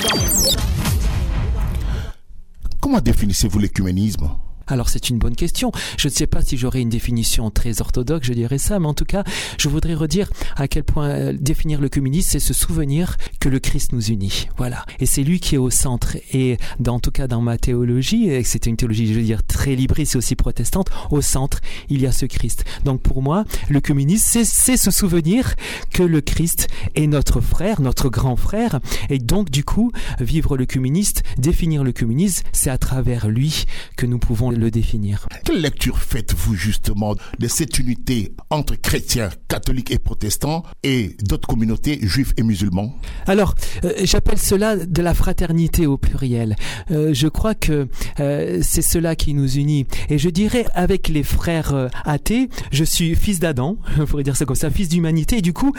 Comment 2.79 3.01
définissez-vous 3.01 3.59
l'écuménisme? 3.59 4.29
Alors 4.67 4.89
c'est 4.89 5.09
une 5.09 5.17
bonne 5.17 5.35
question. 5.35 5.71
Je 5.97 6.07
ne 6.07 6.13
sais 6.13 6.27
pas 6.27 6.41
si 6.41 6.57
j'aurais 6.57 6.81
une 6.81 6.89
définition 6.89 7.51
très 7.51 7.81
orthodoxe, 7.81 8.27
je 8.27 8.33
dirais 8.33 8.57
ça, 8.57 8.79
mais 8.79 8.87
en 8.87 8.93
tout 8.93 9.05
cas, 9.05 9.23
je 9.57 9.69
voudrais 9.69 9.93
redire 9.93 10.29
à 10.55 10.67
quel 10.67 10.83
point 10.83 11.09
euh, 11.09 11.33
définir 11.39 11.81
le 11.81 11.89
communisme, 11.89 12.29
c'est 12.31 12.39
se 12.39 12.53
souvenir 12.53 13.17
que 13.39 13.49
le 13.49 13.59
Christ 13.59 13.91
nous 13.93 14.07
unit. 14.07 14.47
Voilà. 14.57 14.85
Et 14.99 15.05
c'est 15.05 15.23
lui 15.23 15.39
qui 15.39 15.55
est 15.55 15.59
au 15.59 15.69
centre. 15.69 16.17
Et 16.33 16.57
dans, 16.79 16.95
en 16.95 16.99
tout 16.99 17.11
cas 17.11 17.27
dans 17.27 17.41
ma 17.41 17.57
théologie, 17.57 18.29
et 18.29 18.43
c'était 18.43 18.69
une 18.69 18.77
théologie, 18.77 19.07
je 19.07 19.19
veux 19.19 19.25
dire, 19.25 19.43
très 19.43 19.75
libriste 19.75 20.15
et 20.15 20.17
aussi 20.17 20.35
protestante, 20.35 20.89
au 21.11 21.21
centre, 21.21 21.59
il 21.89 22.01
y 22.01 22.07
a 22.07 22.11
ce 22.11 22.25
Christ. 22.25 22.63
Donc 22.83 23.01
pour 23.01 23.21
moi, 23.21 23.45
le 23.69 23.81
communisme, 23.81 24.41
c'est 24.43 24.77
se 24.77 24.91
souvenir 24.91 25.55
que 25.91 26.03
le 26.03 26.21
Christ 26.21 26.67
est 26.95 27.07
notre 27.07 27.41
frère, 27.41 27.81
notre 27.81 28.09
grand 28.09 28.35
frère. 28.35 28.79
Et 29.09 29.19
donc 29.19 29.49
du 29.49 29.63
coup, 29.63 29.91
vivre 30.19 30.57
le 30.57 30.65
communiste, 30.65 31.23
définir 31.37 31.83
le 31.83 31.91
communisme, 31.91 32.43
c'est 32.51 32.69
à 32.69 32.77
travers 32.77 33.27
lui 33.27 33.65
que 33.97 34.05
nous 34.05 34.19
pouvons 34.19 34.54
le 34.55 34.71
définir. 34.71 35.27
Quelle 35.43 35.61
lecture 35.61 35.99
faites-vous 35.99 36.55
justement 36.55 37.15
de 37.39 37.47
cette 37.47 37.79
unité 37.79 38.33
entre 38.49 38.75
chrétiens, 38.75 39.29
catholiques 39.47 39.91
et 39.91 39.99
protestants 39.99 40.63
et 40.83 41.15
d'autres 41.21 41.47
communautés 41.47 41.99
juifs 42.01 42.33
et 42.37 42.43
musulmans? 42.43 42.95
Alors, 43.27 43.55
euh, 43.83 43.93
j'appelle 44.03 44.37
cela 44.37 44.75
de 44.75 45.01
la 45.01 45.13
fraternité 45.13 45.87
au 45.87 45.97
pluriel. 45.97 46.55
Euh, 46.91 47.13
je 47.13 47.27
crois 47.27 47.55
que 47.55 47.87
euh, 48.19 48.59
c'est 48.61 48.81
cela 48.81 49.15
qui 49.15 49.33
nous 49.33 49.57
unit. 49.57 49.87
Et 50.09 50.17
je 50.17 50.29
dirais 50.29 50.65
avec 50.73 51.07
les 51.07 51.23
frères 51.23 51.89
athées, 52.05 52.49
je 52.71 52.83
suis 52.83 53.15
fils 53.15 53.39
d'Adam, 53.39 53.77
on 53.99 54.05
pourrait 54.05 54.23
dire 54.23 54.35
ça 54.35 54.45
comme 54.45 54.55
ça, 54.55 54.69
fils 54.69 54.89
d'humanité, 54.89 55.37
et 55.37 55.41
du 55.41 55.53
coup, 55.53 55.73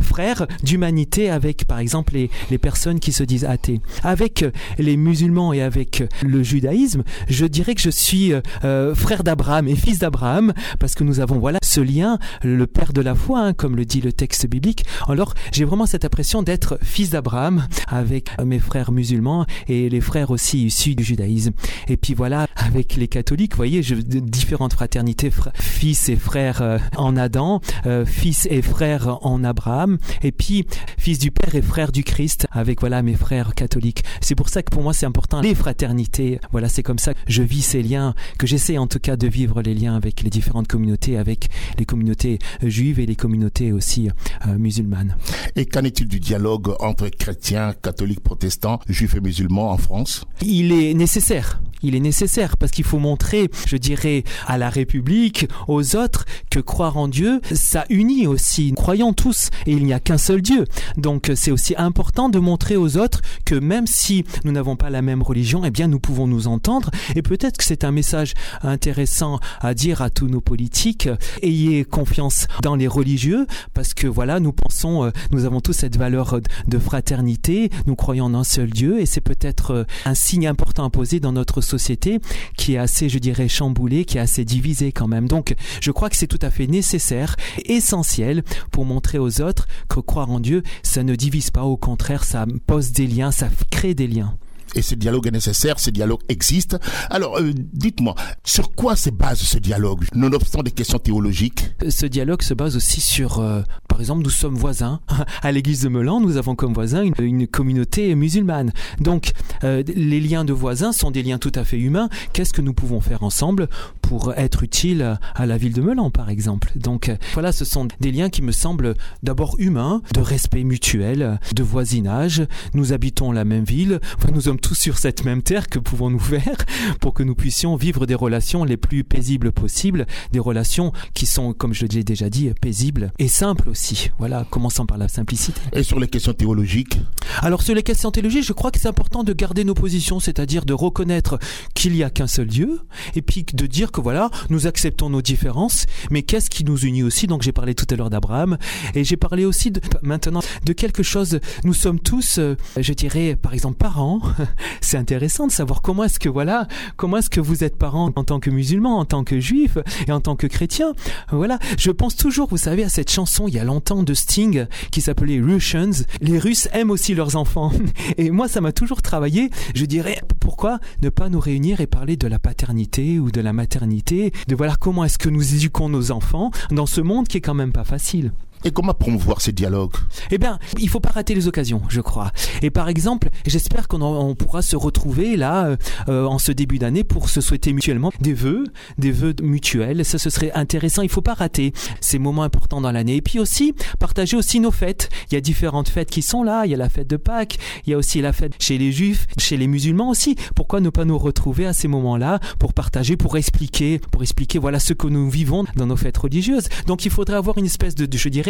frère 0.00 0.46
d'humanité 0.62 1.30
avec, 1.30 1.64
par 1.64 1.78
exemple, 1.78 2.14
les, 2.14 2.30
les 2.50 2.58
personnes 2.58 3.00
qui 3.00 3.12
se 3.12 3.22
disent 3.22 3.44
athées. 3.44 3.80
Avec 4.02 4.44
les 4.78 4.96
musulmans 4.96 5.52
et 5.52 5.62
avec 5.62 6.02
le 6.22 6.42
judaïsme, 6.42 7.02
je 7.28 7.46
dirais 7.46 7.74
que 7.74 7.80
je 7.80 7.90
suis 7.90 8.09
suis 8.10 8.32
euh, 8.32 8.40
euh, 8.64 8.94
frère 8.94 9.22
d'Abraham 9.22 9.68
et 9.68 9.76
fils 9.76 10.00
d'Abraham, 10.00 10.52
parce 10.80 10.94
que 10.94 11.04
nous 11.04 11.20
avons 11.20 11.38
voilà 11.38 11.60
ce 11.62 11.80
lien, 11.80 12.18
le 12.42 12.66
père 12.66 12.92
de 12.92 13.00
la 13.00 13.14
foi, 13.14 13.40
hein, 13.40 13.52
comme 13.52 13.76
le 13.76 13.84
dit 13.84 14.00
le 14.00 14.12
texte 14.12 14.48
biblique. 14.48 14.84
Alors 15.08 15.34
j'ai 15.52 15.64
vraiment 15.64 15.86
cette 15.86 16.04
impression 16.04 16.42
d'être 16.42 16.76
fils 16.82 17.10
d'Abraham 17.10 17.66
avec 17.86 18.30
mes 18.44 18.58
frères 18.58 18.90
musulmans 18.90 19.46
et 19.68 19.88
les 19.88 20.00
frères 20.00 20.32
aussi 20.32 20.66
issus 20.66 20.96
du 20.96 21.04
judaïsme. 21.04 21.52
Et 21.86 21.96
puis 21.96 22.14
voilà, 22.14 22.48
avec 22.56 22.96
les 22.96 23.06
catholiques, 23.06 23.54
voyez, 23.54 23.82
je, 23.82 23.94
différentes 23.94 24.72
fraternités, 24.72 25.30
fils 25.54 26.08
et 26.08 26.16
frères 26.16 26.62
euh, 26.62 26.78
en 26.96 27.16
Adam, 27.16 27.60
fils 28.06 28.48
et 28.50 28.62
frères 28.62 29.24
en 29.24 29.44
Abraham, 29.44 29.98
et 30.22 30.32
puis 30.32 30.66
fils 30.98 31.18
du 31.20 31.30
Père 31.30 31.54
et 31.54 31.62
frère 31.62 31.92
du 31.92 32.02
Christ, 32.02 32.48
avec 32.50 32.80
voilà 32.80 33.02
mes 33.02 33.14
frères 33.14 33.54
catholiques. 33.54 34.02
C'est 34.20 34.34
pour 34.34 34.48
ça 34.48 34.62
que 34.62 34.70
pour 34.70 34.82
moi 34.82 34.92
c'est 34.92 35.06
important 35.06 35.40
les 35.40 35.54
fraternités. 35.54 36.40
Voilà, 36.50 36.68
c'est 36.68 36.82
comme 36.82 36.98
ça 36.98 37.14
que 37.14 37.20
je 37.28 37.42
vis 37.42 37.62
ces 37.62 37.82
liens 37.82 37.99
que 38.38 38.46
j'essaie 38.46 38.78
en 38.78 38.86
tout 38.86 38.98
cas 38.98 39.16
de 39.16 39.26
vivre 39.26 39.62
les 39.62 39.74
liens 39.74 39.94
avec 39.94 40.22
les 40.22 40.30
différentes 40.30 40.68
communautés, 40.68 41.16
avec 41.16 41.48
les 41.78 41.84
communautés 41.84 42.38
juives 42.62 43.00
et 43.00 43.06
les 43.06 43.16
communautés 43.16 43.72
aussi 43.72 44.08
euh, 44.46 44.58
musulmanes. 44.58 45.16
Et 45.56 45.66
qu'en 45.66 45.82
est-il 45.82 46.08
du 46.08 46.20
dialogue 46.20 46.74
entre 46.80 47.08
chrétiens, 47.08 47.74
catholiques, 47.82 48.20
protestants, 48.20 48.80
juifs 48.88 49.14
et 49.14 49.20
musulmans 49.20 49.70
en 49.70 49.78
France? 49.78 50.24
Il 50.42 50.72
est 50.72 50.94
nécessaire. 50.94 51.60
Il 51.82 51.94
est 51.94 52.00
nécessaire 52.00 52.58
parce 52.58 52.72
qu'il 52.72 52.84
faut 52.84 52.98
montrer, 52.98 53.50
je 53.66 53.76
dirais, 53.76 54.24
à 54.46 54.58
la 54.58 54.68
République, 54.68 55.48
aux 55.66 55.96
autres, 55.96 56.26
que 56.50 56.60
croire 56.60 56.98
en 56.98 57.08
Dieu, 57.08 57.40
ça 57.52 57.86
unit 57.88 58.26
aussi. 58.26 58.72
Croyons 58.76 59.14
tous 59.14 59.48
et 59.66 59.72
il 59.72 59.84
n'y 59.84 59.94
a 59.94 60.00
qu'un 60.00 60.18
seul 60.18 60.42
Dieu. 60.42 60.66
Donc 60.98 61.32
c'est 61.34 61.50
aussi 61.50 61.74
important 61.78 62.28
de 62.28 62.38
montrer 62.38 62.76
aux 62.76 62.98
autres 62.98 63.22
que 63.46 63.54
même 63.54 63.86
si 63.86 64.24
nous 64.44 64.52
n'avons 64.52 64.76
pas 64.76 64.90
la 64.90 65.00
même 65.00 65.22
religion, 65.22 65.64
eh 65.64 65.70
bien 65.70 65.88
nous 65.88 66.00
pouvons 66.00 66.26
nous 66.26 66.48
entendre 66.48 66.90
et 67.14 67.22
peut-être 67.22 67.56
que 67.56 67.64
c'est 67.64 67.84
un 67.84 67.89
message 67.92 68.34
intéressant 68.62 69.40
à 69.60 69.74
dire 69.74 70.02
à 70.02 70.10
tous 70.10 70.28
nos 70.28 70.40
politiques. 70.40 71.08
Ayez 71.42 71.84
confiance 71.84 72.46
dans 72.62 72.76
les 72.76 72.88
religieux 72.88 73.46
parce 73.74 73.94
que 73.94 74.06
voilà, 74.06 74.40
nous 74.40 74.52
pensons, 74.52 75.04
euh, 75.04 75.10
nous 75.30 75.44
avons 75.44 75.60
tous 75.60 75.72
cette 75.72 75.96
valeur 75.96 76.40
de 76.66 76.78
fraternité, 76.78 77.70
nous 77.86 77.96
croyons 77.96 78.26
en 78.26 78.34
un 78.34 78.44
seul 78.44 78.70
Dieu 78.70 79.00
et 79.00 79.06
c'est 79.06 79.20
peut-être 79.20 79.70
euh, 79.72 79.84
un 80.04 80.14
signe 80.14 80.46
important 80.46 80.84
à 80.84 80.90
poser 80.90 81.20
dans 81.20 81.32
notre 81.32 81.60
société 81.60 82.20
qui 82.56 82.74
est 82.74 82.78
assez, 82.78 83.08
je 83.08 83.18
dirais, 83.18 83.48
chamboulée, 83.48 84.04
qui 84.04 84.18
est 84.18 84.20
assez 84.20 84.44
divisée 84.44 84.92
quand 84.92 85.08
même. 85.08 85.28
Donc, 85.28 85.54
je 85.80 85.90
crois 85.90 86.10
que 86.10 86.16
c'est 86.16 86.26
tout 86.26 86.38
à 86.42 86.50
fait 86.50 86.66
nécessaire, 86.66 87.36
essentiel 87.64 88.42
pour 88.70 88.84
montrer 88.84 89.18
aux 89.18 89.40
autres 89.40 89.66
que 89.88 90.00
croire 90.00 90.30
en 90.30 90.40
Dieu, 90.40 90.62
ça 90.82 91.02
ne 91.02 91.14
divise 91.14 91.50
pas, 91.50 91.62
au 91.62 91.76
contraire, 91.76 92.24
ça 92.24 92.46
pose 92.66 92.92
des 92.92 93.06
liens, 93.06 93.30
ça 93.30 93.48
crée 93.70 93.94
des 93.94 94.06
liens 94.06 94.36
et 94.74 94.82
ce 94.82 94.94
dialogue 94.94 95.26
est 95.26 95.32
nécessaire, 95.32 95.78
ce 95.78 95.90
dialogue 95.90 96.20
existe. 96.28 96.78
Alors, 97.10 97.38
euh, 97.38 97.52
dites-moi, 97.54 98.14
sur 98.44 98.74
quoi 98.74 98.96
se 98.96 99.10
base 99.10 99.40
ce 99.40 99.58
dialogue, 99.58 100.04
nonobstant 100.14 100.62
des 100.62 100.70
questions 100.70 100.98
théologiques? 100.98 101.70
Ce 101.88 102.06
dialogue 102.06 102.42
se 102.42 102.54
base 102.54 102.76
aussi 102.76 103.00
sur, 103.00 103.40
euh, 103.40 103.62
par 104.00 104.04
exemple, 104.04 104.24
nous 104.24 104.30
sommes 104.30 104.54
voisins. 104.54 104.98
À 105.42 105.52
l'église 105.52 105.82
de 105.82 105.90
Melan, 105.90 106.20
nous 106.20 106.38
avons 106.38 106.54
comme 106.54 106.72
voisins 106.72 107.02
une, 107.02 107.46
communauté 107.46 108.14
musulmane. 108.14 108.72
Donc, 108.98 109.32
euh, 109.62 109.82
les 109.94 110.20
liens 110.20 110.46
de 110.46 110.54
voisins 110.54 110.92
sont 110.92 111.10
des 111.10 111.22
liens 111.22 111.36
tout 111.36 111.52
à 111.54 111.64
fait 111.64 111.78
humains. 111.78 112.08
Qu'est-ce 112.32 112.54
que 112.54 112.62
nous 112.62 112.72
pouvons 112.72 113.02
faire 113.02 113.22
ensemble 113.22 113.68
pour 114.00 114.32
être 114.38 114.62
utile 114.62 115.18
à 115.34 115.44
la 115.44 115.58
ville 115.58 115.74
de 115.74 115.82
Melan, 115.82 116.10
par 116.10 116.30
exemple? 116.30 116.72
Donc, 116.76 117.12
voilà, 117.34 117.52
ce 117.52 117.66
sont 117.66 117.88
des 118.00 118.10
liens 118.10 118.30
qui 118.30 118.40
me 118.40 118.52
semblent 118.52 118.94
d'abord 119.22 119.56
humains, 119.58 120.00
de 120.14 120.20
respect 120.20 120.64
mutuel, 120.64 121.38
de 121.54 121.62
voisinage. 121.62 122.42
Nous 122.72 122.94
habitons 122.94 123.32
la 123.32 123.44
même 123.44 123.64
ville. 123.64 124.00
Nous 124.32 124.42
sommes 124.42 124.60
tous 124.60 124.76
sur 124.76 124.96
cette 124.96 125.26
même 125.26 125.42
terre, 125.42 125.68
que 125.68 125.78
pouvons-nous 125.78 126.18
faire 126.18 126.56
pour 127.00 127.12
que 127.12 127.22
nous 127.22 127.34
puissions 127.34 127.76
vivre 127.76 128.06
des 128.06 128.14
relations 128.14 128.64
les 128.64 128.78
plus 128.78 129.04
paisibles 129.04 129.52
possibles, 129.52 130.06
des 130.32 130.40
relations 130.40 130.92
qui 131.12 131.26
sont, 131.26 131.52
comme 131.52 131.74
je 131.74 131.84
l'ai 131.84 132.02
déjà 132.02 132.30
dit, 132.30 132.50
paisibles 132.62 133.12
et 133.18 133.28
simples 133.28 133.74
aussi. 133.90 134.10
Voilà, 134.18 134.44
commençons 134.50 134.86
par 134.86 134.98
la 134.98 135.08
simplicité. 135.08 135.60
Et 135.72 135.82
sur 135.82 135.98
les 136.00 136.08
questions 136.08 136.32
théologiques 136.32 136.98
Alors 137.42 137.62
sur 137.62 137.74
les 137.74 137.82
questions 137.82 138.10
théologiques, 138.10 138.44
je 138.44 138.52
crois 138.52 138.70
que 138.70 138.78
c'est 138.78 138.88
important 138.88 139.24
de 139.24 139.32
garder 139.32 139.64
nos 139.64 139.74
positions, 139.74 140.20
c'est-à-dire 140.20 140.64
de 140.64 140.72
reconnaître 140.72 141.38
qu'il 141.74 141.92
n'y 141.92 142.02
a 142.02 142.10
qu'un 142.10 142.26
seul 142.26 142.46
Dieu, 142.46 142.80
et 143.14 143.22
puis 143.22 143.44
de 143.52 143.66
dire 143.66 143.92
que 143.92 144.00
voilà, 144.00 144.30
nous 144.48 144.66
acceptons 144.66 145.10
nos 145.10 145.22
différences, 145.22 145.86
mais 146.10 146.22
qu'est-ce 146.22 146.50
qui 146.50 146.64
nous 146.64 146.78
unit 146.78 147.02
aussi? 147.02 147.26
Donc 147.26 147.42
j'ai 147.42 147.52
parlé 147.52 147.74
tout 147.74 147.86
à 147.90 147.96
l'heure 147.96 148.10
d'Abraham, 148.10 148.58
et 148.94 149.04
j'ai 149.04 149.16
parlé 149.16 149.44
aussi 149.44 149.70
de, 149.70 149.80
maintenant 150.02 150.40
de 150.64 150.72
quelque 150.72 151.02
chose. 151.02 151.40
Nous 151.64 151.74
sommes 151.74 152.00
tous, 152.00 152.38
euh, 152.38 152.56
je 152.76 152.92
dirais, 152.92 153.36
par 153.40 153.54
exemple, 153.54 153.76
parents. 153.76 154.20
c'est 154.80 154.96
intéressant 154.96 155.46
de 155.46 155.52
savoir 155.52 155.82
comment 155.82 156.04
est-ce 156.04 156.18
que 156.18 156.28
voilà, 156.28 156.66
comment 156.96 157.18
est-ce 157.18 157.30
que 157.30 157.40
vous 157.40 157.64
êtes 157.64 157.76
parents 157.76 158.10
en 158.14 158.24
tant 158.24 158.40
que 158.40 158.50
musulman, 158.50 158.98
en 158.98 159.04
tant 159.04 159.24
que 159.24 159.40
juif 159.40 159.78
et 160.06 160.12
en 160.12 160.20
tant 160.20 160.36
que 160.36 160.46
chrétien. 160.46 160.92
Voilà, 161.30 161.58
je 161.78 161.90
pense 161.90 162.16
toujours, 162.16 162.48
vous 162.48 162.56
savez, 162.56 162.84
à 162.84 162.88
cette 162.88 163.10
chanson 163.10 163.48
il 163.48 163.54
y 163.54 163.58
a 163.58 163.64
longtemps 163.70 164.02
de 164.02 164.14
Sting 164.14 164.66
qui 164.90 165.00
s'appelait 165.00 165.40
Russians. 165.40 166.04
Les 166.20 166.38
Russes 166.38 166.68
aiment 166.72 166.90
aussi 166.90 167.14
leurs 167.14 167.36
enfants, 167.36 167.72
et 168.18 168.30
moi 168.30 168.48
ça 168.48 168.60
m'a 168.60 168.72
toujours 168.72 169.00
travaillé. 169.00 169.50
Je 169.74 169.84
dirais 169.84 170.20
pourquoi 170.40 170.78
ne 171.02 171.08
pas 171.08 171.28
nous 171.28 171.40
réunir 171.40 171.80
et 171.80 171.86
parler 171.86 172.16
de 172.16 172.26
la 172.26 172.38
paternité 172.38 173.18
ou 173.18 173.30
de 173.30 173.40
la 173.40 173.52
maternité, 173.52 174.32
de 174.48 174.56
voilà 174.56 174.74
comment 174.78 175.04
est-ce 175.04 175.18
que 175.18 175.28
nous 175.28 175.54
éduquons 175.54 175.88
nos 175.88 176.10
enfants 176.10 176.50
dans 176.70 176.86
ce 176.86 177.00
monde 177.00 177.28
qui 177.28 177.38
est 177.38 177.40
quand 177.40 177.54
même 177.54 177.72
pas 177.72 177.84
facile. 177.84 178.32
Et 178.64 178.70
comment 178.70 178.92
promouvoir 178.92 179.40
ces 179.40 179.52
dialogues? 179.52 179.94
Eh 180.30 180.38
bien, 180.38 180.58
il 180.78 180.88
faut 180.88 181.00
pas 181.00 181.10
rater 181.10 181.34
les 181.34 181.48
occasions, 181.48 181.80
je 181.88 182.00
crois. 182.00 182.30
Et 182.62 182.70
par 182.70 182.88
exemple, 182.88 183.30
j'espère 183.46 183.88
qu'on 183.88 184.34
pourra 184.34 184.60
se 184.60 184.76
retrouver 184.76 185.36
là 185.36 185.76
euh, 186.08 186.26
en 186.26 186.38
ce 186.38 186.52
début 186.52 186.78
d'année 186.78 187.02
pour 187.04 187.30
se 187.30 187.40
souhaiter 187.40 187.72
mutuellement 187.72 188.12
des 188.20 188.34
vœux, 188.34 188.64
des 188.98 189.12
vœux 189.12 189.34
mutuels. 189.42 190.04
Ça, 190.04 190.18
ce 190.18 190.28
serait 190.28 190.52
intéressant. 190.52 191.02
Il 191.02 191.08
faut 191.08 191.22
pas 191.22 191.34
rater 191.34 191.72
ces 192.00 192.18
moments 192.18 192.42
importants 192.42 192.82
dans 192.82 192.92
l'année. 192.92 193.16
Et 193.16 193.22
puis 193.22 193.38
aussi 193.38 193.74
partager 193.98 194.36
aussi 194.36 194.60
nos 194.60 194.70
fêtes. 194.70 195.08
Il 195.30 195.34
y 195.34 195.38
a 195.38 195.40
différentes 195.40 195.88
fêtes 195.88 196.10
qui 196.10 196.22
sont 196.22 196.42
là. 196.42 196.66
Il 196.66 196.70
y 196.70 196.74
a 196.74 196.78
la 196.78 196.90
fête 196.90 197.08
de 197.08 197.16
Pâques. 197.16 197.58
Il 197.86 197.90
y 197.90 197.94
a 197.94 197.96
aussi 197.96 198.20
la 198.20 198.32
fête 198.32 198.54
chez 198.58 198.76
les 198.76 198.92
Juifs, 198.92 199.26
chez 199.38 199.56
les 199.56 199.66
musulmans 199.66 200.10
aussi. 200.10 200.36
Pourquoi 200.54 200.80
ne 200.80 200.90
pas 200.90 201.06
nous 201.06 201.18
retrouver 201.18 201.66
à 201.66 201.72
ces 201.72 201.88
moments-là 201.88 202.40
pour 202.58 202.74
partager, 202.74 203.16
pour 203.16 203.38
expliquer, 203.38 204.00
pour 204.10 204.22
expliquer 204.22 204.58
voilà 204.58 204.78
ce 204.78 204.92
que 204.92 205.06
nous 205.06 205.30
vivons 205.30 205.64
dans 205.76 205.86
nos 205.86 205.96
fêtes 205.96 206.18
religieuses? 206.18 206.68
Donc 206.86 207.06
il 207.06 207.10
faudrait 207.10 207.36
avoir 207.36 207.56
une 207.56 207.66
espèce 207.66 207.94
de 207.94 208.06
je 208.16 208.28
dirais 208.28 208.49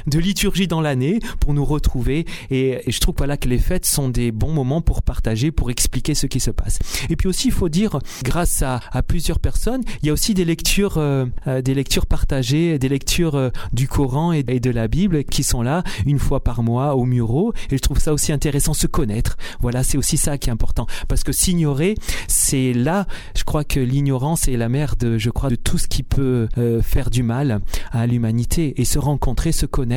de 0.07 0.19
liturgie 0.19 0.67
dans 0.67 0.81
l'année 0.81 1.19
pour 1.39 1.53
nous 1.53 1.65
retrouver. 1.65 2.25
Et, 2.49 2.79
je 2.87 2.99
trouve 2.99 3.15
voilà 3.17 3.37
que 3.37 3.47
les 3.47 3.59
fêtes 3.59 3.85
sont 3.85 4.09
des 4.09 4.31
bons 4.31 4.51
moments 4.51 4.81
pour 4.81 5.01
partager, 5.01 5.51
pour 5.51 5.69
expliquer 5.69 6.15
ce 6.15 6.25
qui 6.25 6.39
se 6.39 6.51
passe. 6.51 6.79
Et 7.09 7.15
puis 7.15 7.27
aussi, 7.27 7.49
il 7.49 7.53
faut 7.53 7.69
dire, 7.69 7.99
grâce 8.23 8.63
à, 8.63 8.79
plusieurs 9.07 9.39
personnes, 9.39 9.81
il 10.01 10.07
y 10.07 10.09
a 10.09 10.13
aussi 10.13 10.33
des 10.33 10.45
lectures, 10.45 10.97
euh, 10.97 11.25
euh, 11.47 11.61
des 11.61 11.73
lectures 11.73 12.05
partagées, 12.05 12.79
des 12.79 12.89
lectures 12.89 13.35
euh, 13.35 13.49
du 13.73 13.87
Coran 13.87 14.31
et, 14.31 14.43
de 14.43 14.69
la 14.71 14.87
Bible 14.87 15.23
qui 15.23 15.43
sont 15.43 15.61
là 15.61 15.83
une 16.05 16.19
fois 16.19 16.43
par 16.43 16.63
mois 16.63 16.95
au 16.95 17.05
Muro. 17.05 17.53
Et 17.69 17.77
je 17.77 17.81
trouve 17.81 17.99
ça 17.99 18.13
aussi 18.13 18.31
intéressant, 18.31 18.73
se 18.73 18.87
connaître. 18.87 19.37
Voilà, 19.59 19.83
c'est 19.83 19.97
aussi 19.97 20.17
ça 20.17 20.37
qui 20.37 20.49
est 20.49 20.53
important. 20.53 20.87
Parce 21.07 21.23
que 21.23 21.31
s'ignorer, 21.31 21.95
c'est 22.27 22.73
là, 22.73 23.07
je 23.35 23.43
crois 23.43 23.63
que 23.63 23.79
l'ignorance 23.79 24.47
est 24.47 24.57
la 24.57 24.69
mère 24.69 24.95
de, 24.95 25.17
je 25.17 25.29
crois, 25.29 25.49
de 25.49 25.55
tout 25.55 25.77
ce 25.77 25.87
qui 25.87 26.03
peut 26.03 26.47
faire 26.83 27.09
du 27.09 27.23
mal 27.23 27.61
à 27.91 28.07
l'humanité. 28.07 28.73
Et 28.81 28.85
se 28.85 28.99
rencontrer, 28.99 29.51
se 29.51 29.65
connaître, 29.65 29.90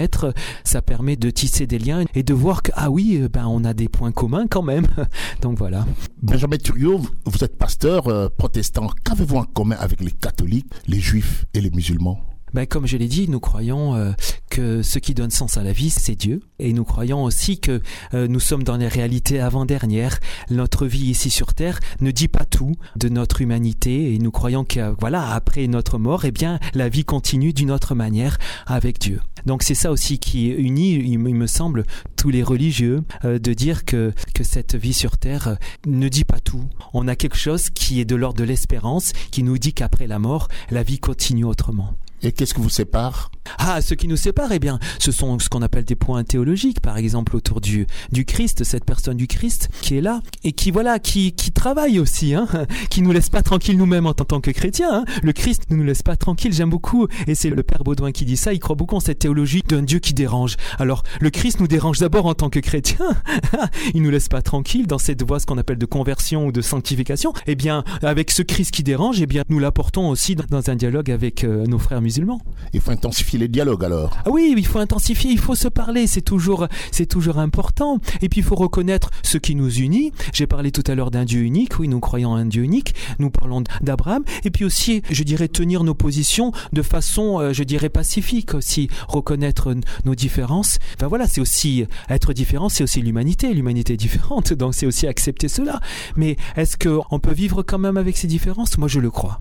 ça 0.64 0.82
permet 0.82 1.16
de 1.16 1.30
tisser 1.30 1.66
des 1.66 1.78
liens 1.78 2.04
et 2.14 2.22
de 2.22 2.34
voir 2.34 2.62
que, 2.62 2.72
ah 2.74 2.90
oui, 2.90 3.18
euh, 3.20 3.28
ben, 3.28 3.46
on 3.46 3.64
a 3.64 3.74
des 3.74 3.88
points 3.88 4.12
communs 4.12 4.46
quand 4.48 4.62
même. 4.62 4.86
Donc 5.40 5.58
voilà. 5.58 5.86
Benjamin 6.22 6.56
Thuriot, 6.56 7.00
vous 7.24 7.44
êtes 7.44 7.56
pasteur 7.56 8.08
euh, 8.08 8.28
protestant. 8.28 8.88
Qu'avez-vous 9.04 9.36
en 9.36 9.44
commun 9.44 9.76
avec 9.78 10.00
les 10.00 10.12
catholiques, 10.12 10.66
les 10.86 11.00
juifs 11.00 11.46
et 11.54 11.60
les 11.60 11.70
musulmans? 11.70 12.33
Ben, 12.54 12.66
comme 12.66 12.86
je 12.86 12.96
l'ai 12.96 13.08
dit, 13.08 13.28
nous 13.28 13.40
croyons 13.40 13.96
euh, 13.96 14.12
que 14.48 14.82
ce 14.82 15.00
qui 15.00 15.12
donne 15.12 15.32
sens 15.32 15.56
à 15.56 15.64
la 15.64 15.72
vie, 15.72 15.90
c'est 15.90 16.14
Dieu. 16.14 16.40
Et 16.60 16.72
nous 16.72 16.84
croyons 16.84 17.24
aussi 17.24 17.58
que 17.58 17.82
euh, 18.14 18.28
nous 18.28 18.38
sommes 18.38 18.62
dans 18.62 18.76
les 18.76 18.86
réalités 18.86 19.40
avant-dernières. 19.40 20.20
Notre 20.50 20.86
vie 20.86 21.10
ici 21.10 21.30
sur 21.30 21.52
Terre 21.52 21.80
ne 22.00 22.12
dit 22.12 22.28
pas 22.28 22.44
tout 22.44 22.76
de 22.94 23.08
notre 23.08 23.40
humanité. 23.40 24.14
Et 24.14 24.18
nous 24.18 24.30
croyons 24.30 24.64
que, 24.64 24.94
voilà, 25.00 25.32
après 25.32 25.66
notre 25.66 25.98
mort, 25.98 26.24
eh 26.24 26.30
bien, 26.30 26.60
la 26.74 26.88
vie 26.88 27.04
continue 27.04 27.52
d'une 27.52 27.72
autre 27.72 27.96
manière 27.96 28.38
avec 28.66 29.00
Dieu. 29.00 29.20
Donc 29.46 29.64
c'est 29.64 29.74
ça 29.74 29.90
aussi 29.90 30.20
qui 30.20 30.48
unit, 30.48 30.94
il 30.94 31.18
me 31.18 31.46
semble, 31.48 31.84
tous 32.16 32.30
les 32.30 32.44
religieux, 32.44 33.02
euh, 33.24 33.40
de 33.40 33.52
dire 33.52 33.84
que, 33.84 34.12
que 34.32 34.44
cette 34.44 34.76
vie 34.76 34.94
sur 34.94 35.18
Terre 35.18 35.58
ne 35.86 36.08
dit 36.08 36.24
pas 36.24 36.38
tout. 36.38 36.64
On 36.92 37.08
a 37.08 37.16
quelque 37.16 37.36
chose 37.36 37.68
qui 37.70 38.00
est 38.00 38.04
de 38.04 38.14
l'ordre 38.14 38.38
de 38.38 38.44
l'espérance, 38.44 39.12
qui 39.32 39.42
nous 39.42 39.58
dit 39.58 39.72
qu'après 39.72 40.06
la 40.06 40.20
mort, 40.20 40.46
la 40.70 40.84
vie 40.84 41.00
continue 41.00 41.44
autrement. 41.44 41.94
Et 42.24 42.32
qu'est-ce 42.32 42.54
qui 42.54 42.62
vous 42.62 42.70
sépare 42.70 43.30
Ah, 43.58 43.80
ce 43.80 43.94
qui 43.94 44.08
nous 44.08 44.16
sépare, 44.16 44.52
eh 44.52 44.58
bien, 44.58 44.78
ce 44.98 45.12
sont 45.12 45.38
ce 45.38 45.48
qu'on 45.48 45.62
appelle 45.62 45.84
des 45.84 45.94
points 45.94 46.24
théologiques, 46.24 46.80
par 46.80 46.96
exemple 46.96 47.36
autour 47.36 47.60
du, 47.60 47.86
du 48.12 48.24
Christ, 48.24 48.64
cette 48.64 48.84
personne 48.84 49.16
du 49.16 49.26
Christ 49.26 49.68
qui 49.80 49.96
est 49.96 50.00
là 50.00 50.20
et 50.42 50.52
qui, 50.52 50.70
voilà, 50.70 50.98
qui, 50.98 51.32
qui 51.32 51.52
travaille 51.52 51.98
aussi, 51.98 52.34
hein, 52.34 52.46
qui 52.90 53.02
nous 53.02 53.12
laisse 53.12 53.28
pas 53.28 53.42
tranquille 53.42 53.76
nous-mêmes 53.76 54.06
en 54.06 54.14
tant 54.14 54.40
que 54.40 54.50
chrétiens. 54.50 54.92
Hein. 54.92 55.04
Le 55.22 55.32
Christ 55.32 55.64
ne 55.70 55.76
nous 55.76 55.84
laisse 55.84 56.02
pas 56.02 56.16
tranquille, 56.16 56.52
j'aime 56.52 56.70
beaucoup, 56.70 57.06
et 57.26 57.34
c'est 57.34 57.50
le 57.50 57.62
Père 57.62 57.84
Baudouin 57.84 58.12
qui 58.12 58.24
dit 58.24 58.36
ça, 58.36 58.52
il 58.52 58.58
croit 58.58 58.76
beaucoup 58.76 58.96
en 58.96 59.00
cette 59.00 59.18
théologie 59.20 59.62
d'un 59.66 59.82
Dieu 59.82 59.98
qui 59.98 60.14
dérange. 60.14 60.56
Alors, 60.78 61.02
le 61.20 61.30
Christ 61.30 61.60
nous 61.60 61.68
dérange 61.68 61.98
d'abord 61.98 62.26
en 62.26 62.34
tant 62.34 62.50
que 62.50 62.60
chrétiens, 62.60 63.16
il 63.94 64.02
nous 64.02 64.10
laisse 64.10 64.28
pas 64.28 64.42
tranquille 64.42 64.86
dans 64.86 64.98
cette 64.98 65.22
voie, 65.22 65.40
ce 65.40 65.46
qu'on 65.46 65.58
appelle 65.58 65.78
de 65.78 65.86
conversion 65.86 66.46
ou 66.46 66.52
de 66.52 66.60
sanctification. 66.60 67.32
Eh 67.46 67.54
bien, 67.54 67.84
avec 68.02 68.30
ce 68.30 68.42
Christ 68.42 68.70
qui 68.70 68.82
dérange, 68.82 69.20
eh 69.20 69.26
bien, 69.26 69.42
nous 69.48 69.58
l'apportons 69.58 70.08
aussi 70.08 70.34
dans 70.36 70.70
un 70.70 70.76
dialogue 70.76 71.10
avec 71.10 71.44
euh, 71.44 71.66
nos 71.66 71.78
frères 71.78 72.00
musulmans 72.00 72.40
il 72.72 72.80
faut 72.80 72.90
intensifier 72.90 73.33
les 73.38 73.48
dialogues 73.48 73.84
alors. 73.84 74.10
Ah 74.24 74.30
oui, 74.30 74.54
il 74.56 74.66
faut 74.66 74.78
intensifier, 74.78 75.30
il 75.30 75.38
faut 75.38 75.54
se 75.54 75.68
parler, 75.68 76.06
c'est 76.06 76.22
toujours, 76.22 76.68
c'est 76.90 77.06
toujours 77.06 77.38
important. 77.38 77.98
Et 78.22 78.28
puis 78.28 78.40
il 78.40 78.44
faut 78.44 78.54
reconnaître 78.54 79.10
ce 79.22 79.38
qui 79.38 79.54
nous 79.54 79.70
unit. 79.70 80.12
J'ai 80.32 80.46
parlé 80.46 80.70
tout 80.70 80.84
à 80.86 80.94
l'heure 80.94 81.10
d'un 81.10 81.24
Dieu 81.24 81.42
unique, 81.42 81.78
oui, 81.78 81.88
nous 81.88 82.00
croyons 82.00 82.30
en 82.30 82.36
un 82.36 82.46
Dieu 82.46 82.62
unique, 82.62 82.94
nous 83.18 83.30
parlons 83.30 83.62
d'Abraham. 83.80 84.24
Et 84.44 84.50
puis 84.50 84.64
aussi, 84.64 85.02
je 85.10 85.22
dirais, 85.22 85.48
tenir 85.48 85.84
nos 85.84 85.94
positions 85.94 86.52
de 86.72 86.82
façon, 86.82 87.40
euh, 87.40 87.52
je 87.52 87.64
dirais, 87.64 87.88
pacifique 87.88 88.54
aussi, 88.54 88.88
reconnaître 89.08 89.74
nos 90.04 90.14
différences. 90.14 90.78
Enfin 90.96 91.08
voilà, 91.08 91.26
c'est 91.26 91.40
aussi, 91.40 91.86
être 92.08 92.32
différent, 92.32 92.68
c'est 92.68 92.84
aussi 92.84 93.00
l'humanité. 93.00 93.52
L'humanité 93.54 93.94
est 93.94 93.98
différente, 93.98 94.52
donc 94.54 94.74
c'est 94.74 94.86
aussi 94.86 95.06
accepter 95.06 95.48
cela. 95.48 95.80
Mais 96.16 96.36
est-ce 96.56 96.76
qu'on 96.76 97.18
peut 97.18 97.34
vivre 97.34 97.62
quand 97.62 97.78
même 97.78 97.96
avec 97.96 98.16
ces 98.16 98.26
différences? 98.26 98.78
Moi, 98.78 98.88
je 98.88 99.00
le 99.00 99.10
crois. 99.10 99.40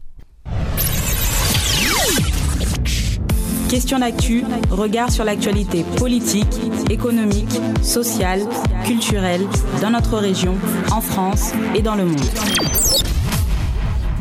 Question 3.74 3.98
d'actu, 3.98 4.44
regard 4.70 5.12
sur 5.12 5.24
l'actualité 5.24 5.84
politique, 5.98 6.46
économique, 6.92 7.60
sociale, 7.82 8.42
culturelle 8.86 9.42
dans 9.82 9.90
notre 9.90 10.20
région, 10.20 10.54
en 10.92 11.02
France 11.02 11.54
et 11.74 11.82
dans 11.82 11.96
le 11.96 12.06
monde. 12.06 12.22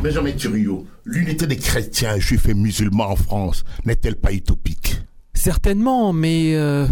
Benjamin 0.01 0.31
Thuriot, 0.31 0.87
l'unité 1.05 1.45
des 1.45 1.57
chrétiens, 1.57 2.17
juifs 2.17 2.49
et 2.49 2.55
musulmans 2.55 3.11
en 3.11 3.15
France 3.15 3.63
n'est-elle 3.85 4.15
pas 4.15 4.33
utopique? 4.33 4.92
Certainement, 5.43 6.13
mais 6.13 6.55
euh, 6.55 6.87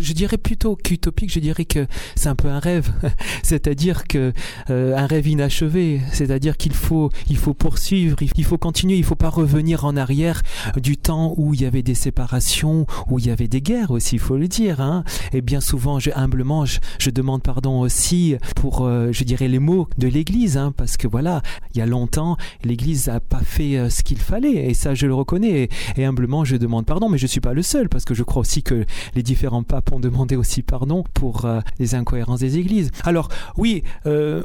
je 0.00 0.12
dirais 0.12 0.38
plutôt 0.38 0.76
qu'utopique, 0.76 1.32
je 1.32 1.40
dirais 1.40 1.64
que 1.64 1.86
c'est 2.14 2.28
un 2.28 2.34
peu 2.34 2.48
un 2.48 2.58
rêve, 2.58 2.90
c'est-à-dire 3.42 4.04
que 4.04 4.32
euh, 4.70 4.96
un 4.96 5.06
rêve 5.06 5.26
inachevé, 5.26 6.00
c'est-à-dire 6.12 6.56
qu'il 6.56 6.74
faut 6.74 7.10
il 7.28 7.36
faut 7.36 7.54
poursuivre, 7.54 8.16
il 8.22 8.44
faut 8.44 8.58
continuer, 8.58 8.96
il 8.96 9.04
faut 9.04 9.14
pas 9.14 9.28
revenir 9.28 9.84
en 9.84 9.96
arrière 9.96 10.42
du 10.76 10.96
temps 10.96 11.34
où 11.36 11.54
il 11.54 11.62
y 11.62 11.66
avait 11.66 11.82
des 11.82 11.94
séparations, 11.94 12.86
où 13.08 13.18
il 13.18 13.26
y 13.26 13.30
avait 13.30 13.48
des 13.48 13.60
guerres 13.60 13.90
aussi, 13.90 14.16
il 14.16 14.20
faut 14.20 14.36
le 14.36 14.48
dire. 14.48 14.80
Hein. 14.80 15.04
Et 15.32 15.40
bien 15.40 15.60
souvent, 15.60 15.98
je, 15.98 16.10
humblement, 16.14 16.64
je, 16.64 17.10
demande 17.10 17.42
pardon 17.42 17.80
aussi 17.80 18.36
pour, 18.56 18.84
euh, 18.84 19.10
je 19.12 19.24
dirais, 19.24 19.48
les 19.48 19.58
mots 19.58 19.88
de 19.96 20.08
l'Église, 20.08 20.56
hein, 20.56 20.72
parce 20.76 20.96
que 20.96 21.08
voilà, 21.08 21.42
il 21.74 21.78
y 21.78 21.80
a 21.80 21.86
longtemps, 21.86 22.36
l'Église 22.64 23.08
a 23.08 23.20
pas 23.20 23.40
fait 23.40 23.78
euh, 23.78 23.88
ce 23.88 24.02
qu'il 24.02 24.18
fallait, 24.18 24.68
et 24.68 24.74
ça, 24.74 24.94
je 24.94 25.06
le 25.06 25.14
reconnais. 25.14 25.62
Et, 25.62 25.70
et, 25.96 26.04
humblement, 26.04 26.44
je 26.44 26.56
demande 26.56 26.84
pardon, 26.84 27.08
mais 27.08 27.18
je 27.18 27.26
suis 27.26 27.40
pas 27.40 27.54
le 27.54 27.62
seul, 27.66 27.88
parce 27.88 28.04
que 28.04 28.14
je 28.14 28.22
crois 28.22 28.40
aussi 28.40 28.62
que 28.62 28.86
les 29.14 29.22
différents 29.22 29.62
papes 29.62 29.92
ont 29.92 30.00
demandé 30.00 30.36
aussi 30.36 30.62
pardon 30.62 31.04
pour 31.14 31.44
euh, 31.44 31.60
les 31.78 31.94
incohérences 31.94 32.40
des 32.40 32.58
églises. 32.58 32.90
Alors 33.04 33.28
oui, 33.56 33.82
euh, 34.06 34.42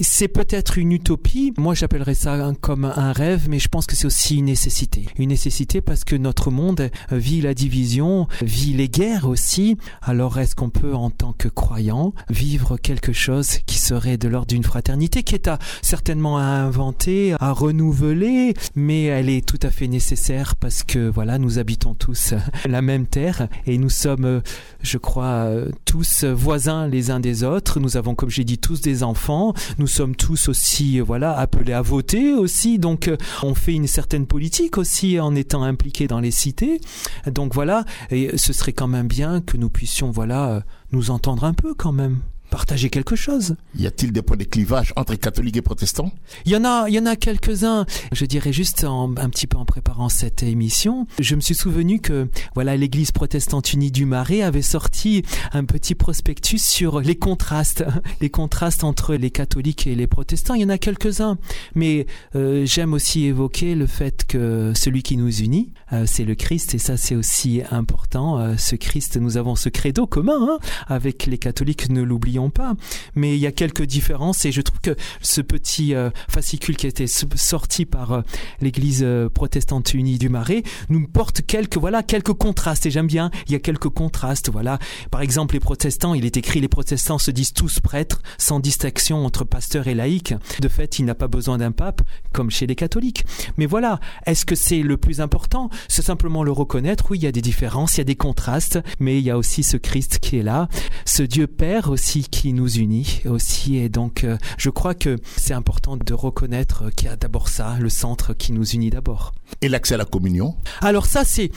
c'est 0.00 0.28
peut-être 0.28 0.78
une 0.78 0.92
utopie. 0.92 1.52
Moi, 1.58 1.74
j'appellerais 1.74 2.14
ça 2.14 2.52
comme 2.60 2.84
un 2.84 3.12
rêve, 3.12 3.48
mais 3.48 3.58
je 3.58 3.68
pense 3.68 3.86
que 3.86 3.94
c'est 3.96 4.06
aussi 4.06 4.38
une 4.38 4.46
nécessité. 4.46 5.06
Une 5.18 5.28
nécessité 5.28 5.80
parce 5.80 6.04
que 6.04 6.16
notre 6.16 6.50
monde 6.50 6.90
vit 7.10 7.40
la 7.40 7.54
division, 7.54 8.26
vit 8.42 8.72
les 8.72 8.88
guerres 8.88 9.28
aussi. 9.28 9.76
Alors 10.00 10.38
est-ce 10.38 10.54
qu'on 10.54 10.70
peut, 10.70 10.94
en 10.94 11.10
tant 11.10 11.32
que 11.32 11.48
croyant, 11.48 12.14
vivre 12.30 12.76
quelque 12.76 13.12
chose 13.12 13.58
qui 13.66 13.78
serait 13.78 14.16
de 14.16 14.28
l'ordre 14.28 14.48
d'une 14.48 14.64
fraternité 14.64 15.22
qui 15.22 15.34
est 15.34 15.48
à, 15.48 15.58
certainement 15.82 16.38
à 16.38 16.42
inventer, 16.42 17.34
à 17.38 17.52
renouveler, 17.52 18.54
mais 18.74 19.04
elle 19.04 19.28
est 19.28 19.46
tout 19.46 19.58
à 19.62 19.70
fait 19.70 19.88
nécessaire 19.88 20.56
parce 20.56 20.82
que 20.82 21.08
voilà, 21.08 21.38
nous 21.38 21.58
habitons 21.58 21.94
tous 21.94 22.34
la 22.66 22.82
même 22.82 23.06
terre 23.06 23.48
et 23.66 23.78
nous 23.78 23.90
sommes, 23.90 24.42
je 24.82 24.98
crois, 24.98 25.48
tous 25.84 26.24
voisins 26.24 26.86
les 26.88 27.10
uns 27.10 27.20
des 27.20 27.44
autres. 27.44 27.80
Nous 27.80 27.96
avons, 27.96 28.14
comme 28.14 28.30
j'ai 28.30 28.44
dit, 28.44 28.58
tous 28.58 28.80
des 28.80 29.02
enfants. 29.02 29.54
Nous 29.78 29.86
sommes 29.86 30.16
tous 30.16 30.48
aussi, 30.48 31.00
voilà, 31.00 31.36
appelés 31.36 31.72
à 31.72 31.82
voter 31.82 32.34
aussi. 32.34 32.78
Donc, 32.78 33.10
on 33.42 33.54
fait 33.54 33.74
une 33.74 33.86
certaine 33.86 34.26
politique 34.26 34.78
aussi 34.78 35.18
en 35.20 35.34
étant 35.34 35.62
impliqués 35.62 36.06
dans 36.06 36.20
les 36.20 36.30
cités. 36.30 36.80
Donc 37.26 37.54
voilà, 37.54 37.84
et 38.10 38.36
ce 38.36 38.52
serait 38.52 38.72
quand 38.72 38.88
même 38.88 39.08
bien 39.08 39.40
que 39.40 39.56
nous 39.56 39.70
puissions, 39.70 40.10
voilà, 40.10 40.62
nous 40.92 41.10
entendre 41.10 41.44
un 41.44 41.54
peu 41.54 41.74
quand 41.74 41.92
même 41.92 42.20
partager 42.52 42.90
quelque 42.90 43.16
chose. 43.16 43.56
Y 43.74 43.86
a-t-il 43.86 44.12
des 44.12 44.20
points 44.20 44.36
de 44.36 44.44
clivage 44.44 44.92
entre 44.96 45.14
catholiques 45.14 45.56
et 45.56 45.62
protestants? 45.62 46.12
Il 46.44 46.52
y 46.52 46.56
en 46.56 46.66
a, 46.66 46.84
il 46.86 46.94
y 46.94 46.98
en 46.98 47.06
a 47.06 47.16
quelques-uns. 47.16 47.86
Je 48.12 48.26
dirais 48.26 48.52
juste 48.52 48.84
un 48.84 49.30
petit 49.30 49.46
peu 49.46 49.56
en 49.56 49.64
préparant 49.64 50.10
cette 50.10 50.42
émission, 50.42 51.06
je 51.18 51.34
me 51.34 51.40
suis 51.40 51.54
souvenu 51.54 52.00
que 52.00 52.28
voilà 52.54 52.76
l'Église 52.76 53.10
protestante 53.10 53.72
unie 53.72 53.90
du 53.90 54.04
Marais 54.04 54.42
avait 54.42 54.60
sorti 54.60 55.22
un 55.52 55.64
petit 55.64 55.94
prospectus 55.94 56.62
sur 56.62 57.00
les 57.00 57.16
contrastes, 57.16 57.84
les 58.20 58.28
contrastes 58.28 58.84
entre 58.84 59.14
les 59.14 59.30
catholiques 59.30 59.86
et 59.86 59.94
les 59.94 60.06
protestants. 60.06 60.54
Il 60.54 60.60
y 60.60 60.64
en 60.66 60.68
a 60.68 60.78
quelques-uns, 60.78 61.38
mais 61.74 62.06
euh, 62.36 62.66
j'aime 62.66 62.92
aussi 62.92 63.24
évoquer 63.24 63.74
le 63.74 63.86
fait 63.86 64.26
que 64.26 64.72
celui 64.74 65.02
qui 65.02 65.16
nous 65.16 65.34
unit, 65.40 65.72
euh, 65.94 66.04
c'est 66.06 66.24
le 66.24 66.34
Christ, 66.34 66.74
et 66.74 66.78
ça 66.78 66.98
c'est 66.98 67.16
aussi 67.16 67.62
important. 67.70 68.38
Euh, 68.38 68.56
ce 68.58 68.76
Christ, 68.76 69.16
nous 69.16 69.38
avons 69.38 69.56
ce 69.56 69.70
credo 69.70 70.06
commun 70.06 70.36
hein, 70.38 70.58
avec 70.86 71.24
les 71.24 71.38
catholiques, 71.38 71.88
ne 71.88 72.02
l'oublions 72.02 72.41
pas. 72.50 72.74
Mais 73.14 73.36
il 73.36 73.40
y 73.40 73.46
a 73.46 73.52
quelques 73.52 73.84
différences 73.84 74.44
et 74.44 74.52
je 74.52 74.60
trouve 74.60 74.80
que 74.80 74.96
ce 75.20 75.40
petit 75.40 75.94
euh, 75.94 76.10
fascicule 76.28 76.76
qui 76.76 76.86
a 76.86 76.88
été 76.88 77.06
sorti 77.06 77.84
par 77.86 78.12
euh, 78.12 78.22
l'Église 78.60 79.02
euh, 79.02 79.28
protestante 79.28 79.94
unie 79.94 80.18
du 80.18 80.28
Marais 80.28 80.62
nous 80.88 81.06
porte 81.06 81.42
quelques 81.46 81.76
voilà 81.76 82.02
quelques 82.02 82.32
contrastes 82.32 82.86
et 82.86 82.90
j'aime 82.90 83.06
bien. 83.06 83.30
Il 83.46 83.52
y 83.52 83.56
a 83.56 83.60
quelques 83.60 83.88
contrastes. 83.88 84.50
Voilà, 84.50 84.78
par 85.10 85.22
exemple 85.22 85.54
les 85.54 85.60
protestants, 85.60 86.14
il 86.14 86.24
est 86.24 86.36
écrit 86.36 86.60
les 86.60 86.68
protestants 86.68 87.18
se 87.18 87.30
disent 87.30 87.52
tous 87.52 87.80
prêtres 87.80 88.22
sans 88.38 88.60
distinction 88.60 89.24
entre 89.24 89.44
pasteurs 89.44 89.88
et 89.88 89.94
laïcs. 89.94 90.34
De 90.60 90.68
fait, 90.68 90.98
il 90.98 91.04
n'a 91.04 91.14
pas 91.14 91.28
besoin 91.28 91.58
d'un 91.58 91.72
pape 91.72 92.02
comme 92.32 92.50
chez 92.50 92.66
les 92.66 92.74
catholiques. 92.74 93.24
Mais 93.56 93.66
voilà, 93.66 94.00
est-ce 94.26 94.44
que 94.44 94.54
c'est 94.54 94.82
le 94.82 94.96
plus 94.96 95.20
important? 95.20 95.70
C'est 95.88 96.02
simplement 96.02 96.42
le 96.42 96.52
reconnaître. 96.52 97.06
Oui, 97.10 97.18
il 97.18 97.24
y 97.24 97.26
a 97.26 97.32
des 97.32 97.42
différences, 97.42 97.96
il 97.96 97.98
y 97.98 98.00
a 98.02 98.04
des 98.04 98.16
contrastes, 98.16 98.80
mais 99.00 99.18
il 99.18 99.24
y 99.24 99.30
a 99.30 99.38
aussi 99.38 99.62
ce 99.62 99.76
Christ 99.76 100.18
qui 100.20 100.38
est 100.38 100.42
là, 100.42 100.68
ce 101.04 101.22
Dieu 101.22 101.46
Père 101.46 101.90
aussi 101.90 102.24
qui 102.32 102.52
nous 102.52 102.78
unit 102.78 103.20
aussi. 103.26 103.76
Et 103.76 103.88
donc, 103.88 104.24
euh, 104.24 104.36
je 104.58 104.70
crois 104.70 104.94
que 104.94 105.18
c'est 105.36 105.54
important 105.54 105.96
de 105.96 106.14
reconnaître 106.14 106.90
qu'il 106.90 107.06
y 107.06 107.10
a 107.10 107.14
d'abord 107.14 107.48
ça, 107.48 107.76
le 107.78 107.88
centre 107.88 108.34
qui 108.34 108.50
nous 108.50 108.68
unit 108.70 108.90
d'abord. 108.90 109.32
Et 109.60 109.68
l'accès 109.68 109.94
à 109.94 109.98
la 109.98 110.04
communion 110.04 110.56
Alors 110.80 111.06
ça, 111.06 111.24
c'est 111.24 111.52